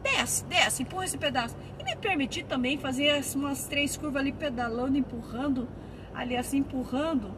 [0.03, 1.57] Desce, desce, empurra esse pedaço.
[1.79, 5.69] E me permitir também fazer umas três curvas ali pedalando, empurrando,
[6.15, 7.35] ali assim, empurrando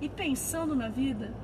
[0.00, 1.34] e pensando na vida.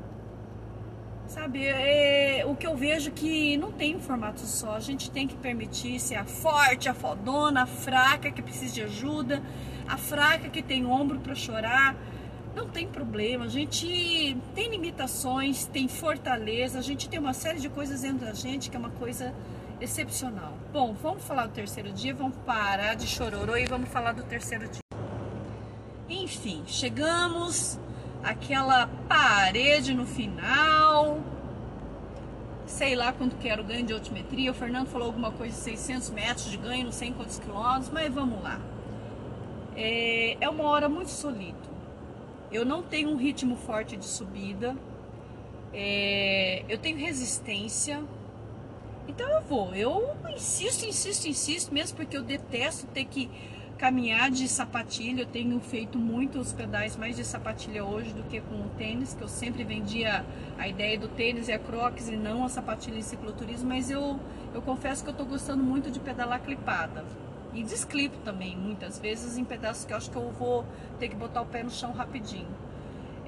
[1.28, 4.76] Sabe, é, o que eu vejo que não tem um formato só.
[4.76, 8.82] A gente tem que permitir ser a forte, a fodona, a fraca que precisa de
[8.82, 9.42] ajuda,
[9.88, 11.96] a fraca que tem ombro para chorar.
[12.54, 13.44] Não tem problema.
[13.44, 18.32] A gente tem limitações, tem fortaleza, a gente tem uma série de coisas dentro da
[18.32, 19.34] gente que é uma coisa
[19.80, 20.54] excepcional.
[20.72, 24.68] Bom, vamos falar do terceiro dia, vamos parar de chororô e vamos falar do terceiro
[24.68, 24.80] dia.
[26.08, 27.78] Enfim, chegamos
[28.26, 31.20] aquela parede no final.
[32.66, 34.50] Sei lá quanto que era o ganho de altimetria.
[34.50, 38.12] O Fernando falou alguma coisa de 600 metros de ganho, não sei quantos quilômetros, mas
[38.12, 38.60] vamos lá.
[39.76, 41.70] É, é uma hora muito solito.
[42.50, 44.76] Eu não tenho um ritmo forte de subida.
[45.72, 48.02] É, eu tenho resistência.
[49.06, 49.72] Então eu vou.
[49.72, 53.30] Eu insisto, insisto, insisto, mesmo porque eu detesto ter que
[53.76, 58.54] caminhar de sapatilha, eu tenho feito muitos pedais mais de sapatilha hoje do que com
[58.54, 60.24] o tênis, que eu sempre vendia
[60.58, 64.18] a ideia do tênis e a crocs e não a sapatilha em cicloturismo, mas eu,
[64.54, 67.04] eu confesso que eu estou gostando muito de pedalar clipada.
[67.52, 70.66] E desclipo também, muitas vezes, em pedaços que eu acho que eu vou
[70.98, 72.48] ter que botar o pé no chão rapidinho.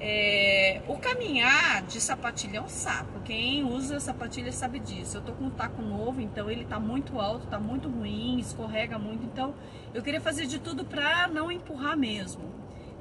[0.01, 3.19] É, o caminhar de sapatilha é um saco.
[3.25, 5.17] Quem usa sapatilha sabe disso.
[5.17, 8.97] Eu tô com um taco novo, então ele tá muito alto, tá muito ruim, escorrega
[8.97, 9.25] muito.
[9.25, 9.53] Então
[9.93, 12.43] eu queria fazer de tudo pra não empurrar mesmo.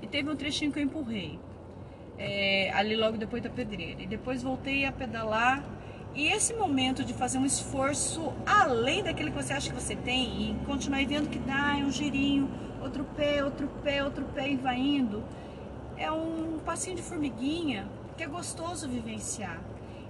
[0.03, 1.39] E teve um trechinho que eu empurrei.
[2.19, 4.03] É, ali logo depois da pedreira.
[4.03, 5.62] E depois voltei a pedalar.
[6.16, 10.51] E esse momento de fazer um esforço além daquele que você acha que você tem
[10.51, 12.51] e continuar vendo que dá, é um girinho,
[12.83, 15.23] outro pé, outro pé, outro pé e vai indo
[15.99, 19.61] é um passinho de formiguinha que é gostoso vivenciar.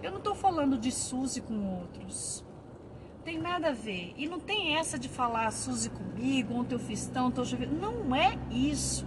[0.02, 2.44] Eu não estou falando de Suzy com outros.
[3.24, 4.12] Tem nada a ver.
[4.16, 8.14] E não tem essa de falar Suzy comigo, ontem eu fiz tanto, hoje eu Não
[8.14, 9.06] é isso.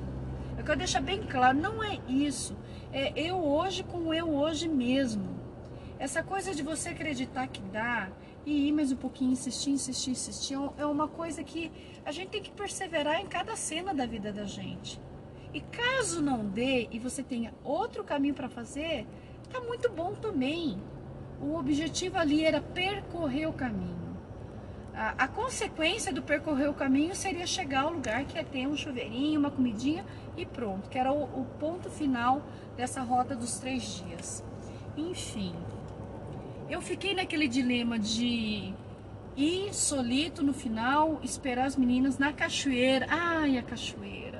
[0.58, 2.58] Eu quero deixar bem claro, não é isso.
[2.92, 5.40] É eu hoje com eu hoje mesmo.
[5.98, 8.10] Essa coisa de você acreditar que dá
[8.44, 11.72] e ir mais um pouquinho, insistir, insistir, insistir, é uma coisa que
[12.04, 15.00] a gente tem que perseverar em cada cena da vida da gente.
[15.54, 19.06] E caso não dê e você tenha outro caminho para fazer,
[19.52, 20.82] tá muito bom também.
[21.42, 24.00] O objetivo ali era percorrer o caminho.
[24.94, 28.78] A, a, consequência do percorrer o caminho seria chegar ao lugar que é ter um
[28.78, 30.06] chuveirinho, uma comidinha
[30.38, 32.42] e pronto, que era o, o ponto final
[32.78, 34.44] dessa rota dos três dias.
[34.96, 35.56] Enfim,
[36.70, 38.74] eu fiquei naquele dilema de
[39.36, 43.08] ir solito no final, esperar as meninas na cachoeira.
[43.10, 44.31] Ai, a cachoeira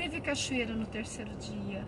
[0.00, 1.84] teve cachoeira no terceiro dia.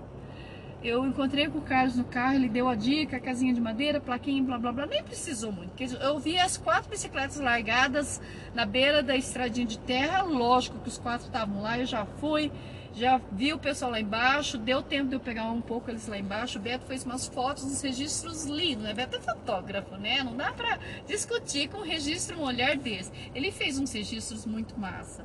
[0.84, 4.43] Eu encontrei com o Carlos no carro, ele deu a dica, casinha de madeira, plaquinha,
[4.43, 5.80] blá blá blá, nem precisou muito.
[5.80, 8.20] Eu vi as quatro bicicletas largadas
[8.52, 12.52] na beira da estradinha de terra, lógico que os quatro estavam lá, eu já fui,
[12.93, 16.18] já vi o pessoal lá embaixo, deu tempo de eu pegar um pouco eles lá
[16.18, 16.59] embaixo.
[16.59, 18.93] O Beto fez umas fotos, uns registros lindos, né?
[18.93, 20.22] Beto é fotógrafo, né?
[20.22, 23.10] Não dá pra discutir com um registro um olhar desse.
[23.34, 25.24] Ele fez uns registros muito massa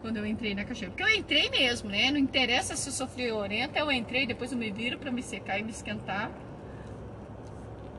[0.00, 0.94] quando eu entrei na cachoeira.
[0.94, 2.10] Porque eu entrei mesmo, né?
[2.10, 5.58] Não interessa se eu sofri orenta, eu entrei, depois eu me viro para me secar
[5.58, 6.30] e me esquentar.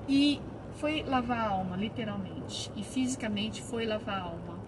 [0.07, 0.41] E
[0.75, 2.71] foi lavar a alma, literalmente.
[2.75, 4.59] E fisicamente foi lavar a alma.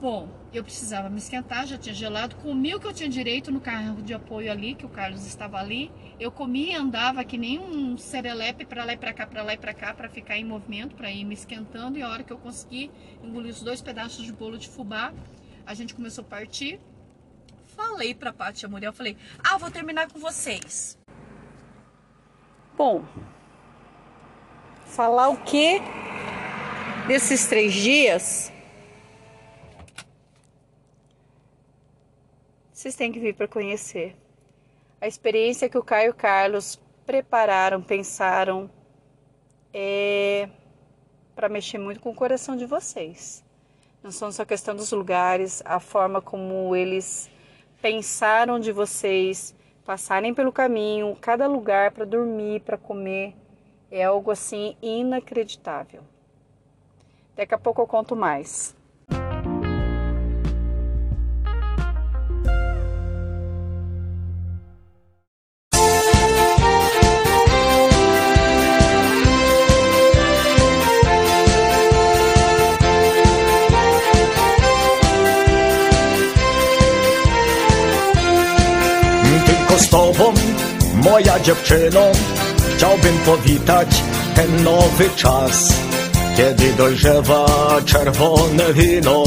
[0.00, 2.34] Bom, eu precisava me esquentar, já tinha gelado.
[2.34, 5.58] Comi o que eu tinha direito no carro de apoio ali, que o Carlos estava
[5.58, 5.92] ali.
[6.18, 9.54] Eu comia e andava que nem um serelepe para lá e para cá, para lá
[9.54, 11.98] e para cá, para ficar em movimento, para ir me esquentando.
[11.98, 12.90] E a hora que eu consegui
[13.22, 15.12] engolir os dois pedaços de bolo de fubá,
[15.66, 16.80] a gente começou a partir.
[17.76, 20.98] Falei pra Paty Muriel, falei, ah, vou terminar com vocês.
[22.76, 23.04] Bom,
[24.92, 25.80] Falar o que
[27.08, 28.52] desses três dias?
[32.70, 34.14] Vocês têm que vir para conhecer.
[35.00, 38.70] A experiência que o Caio e o Carlos prepararam, pensaram,
[39.72, 40.46] é
[41.34, 43.41] para mexer muito com o coração de vocês.
[44.02, 47.30] Não são só questão dos lugares, a forma como eles
[47.80, 49.54] pensaram de vocês
[49.84, 53.32] passarem pelo caminho, cada lugar para dormir, para comer,
[53.92, 56.02] é algo assim inacreditável.
[57.36, 58.74] Daqui a pouco eu conto mais.
[81.02, 82.00] Moja dziewczyno
[82.76, 83.88] Chciałbym powitać
[84.34, 85.68] ten nowy czas
[86.36, 87.46] Kiedy dojrzewa
[87.86, 89.24] czerwone wino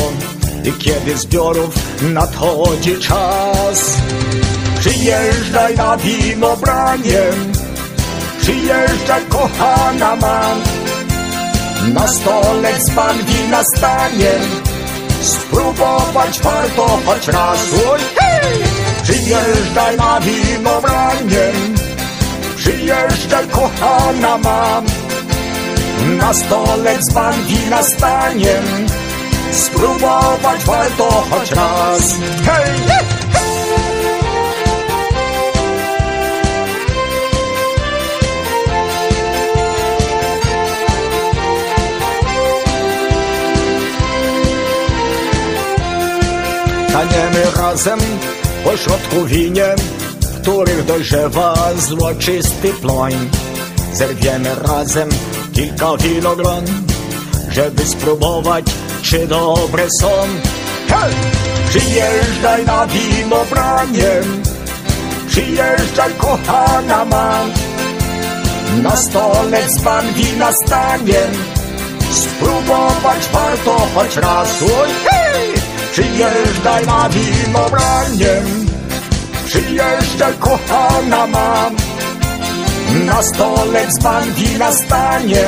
[0.63, 3.97] I kiedy zbiorów nadchodzi czas.
[4.79, 7.51] Przyjeżdżaj na wino braniem
[8.41, 10.61] Przyjeżdżaj kochana mam
[11.93, 14.31] Na stole dzban wina stanie
[15.21, 17.59] Spróbować warto choć raz.
[17.91, 18.63] Oj, hej!
[19.03, 21.44] Przyjeżdżaj na wino braniem
[23.25, 24.85] Przyjeżdżaj kochana mam.
[26.17, 28.61] Na stole dzban wina stanie.
[29.51, 32.15] Spróbować warto choć raz.
[32.45, 32.69] Hej!
[46.89, 47.99] Staniemy razem
[48.63, 50.04] po środku winien, w
[50.45, 53.13] których dojrzewa złoczysty ploń.
[53.93, 55.09] Zerwiemy razem
[55.53, 56.65] kilka winogron,
[57.51, 58.65] żeby spróbować,
[59.01, 60.07] czy dobre są.
[60.87, 61.13] Hej!
[61.69, 64.43] Przyjeżdżaj na wino braniem,
[65.27, 67.51] przyjeżdżaj kochana mam.
[68.83, 71.21] Na stole dzban wina stanie,
[72.11, 74.61] spróbować warto choć raz.
[74.61, 75.53] Oj, hej!
[75.91, 78.64] Przyjeżdżaj na wino braniem
[79.55, 81.75] Przyjeżdżaj kochana mam.
[83.05, 85.41] Na stole dzban wina stanie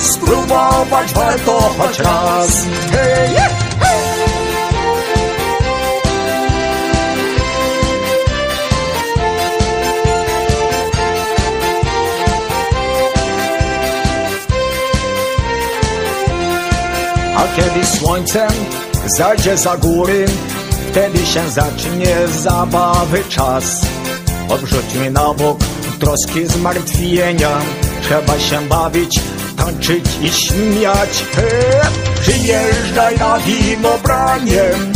[0.00, 2.66] Spróbować warto choć raz.
[2.92, 3.36] Hej!
[17.36, 18.50] A kiedy słońcem
[19.16, 20.26] zajdzie za góry,
[20.94, 23.86] wtedy się zacznie zabawy czas.
[24.48, 25.58] Odrzućmy na bok
[26.00, 27.58] troski zmartwienia,
[28.02, 29.20] trzeba się bawić,
[29.56, 31.24] tańczyć i śmiać.
[31.36, 31.80] He!
[32.20, 34.92] Przyjeżdżaj na wino braniem,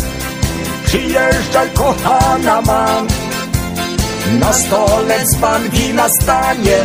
[0.86, 3.06] przyjeżdżaj kochana mam.
[4.40, 6.78] Na stole dzban wina stanie,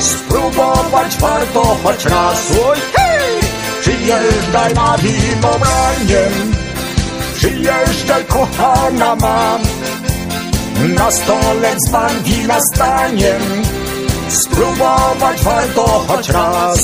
[0.00, 2.52] spróbować warto choć raz.
[2.68, 3.40] Oj, hej!
[3.80, 6.59] Przyjeżdżaj na wino braniem
[7.40, 9.62] Przyjeżdżaj kochana mam.
[10.94, 13.38] Na stole dzban wina stanie
[14.28, 16.80] Spróbować warto choć raz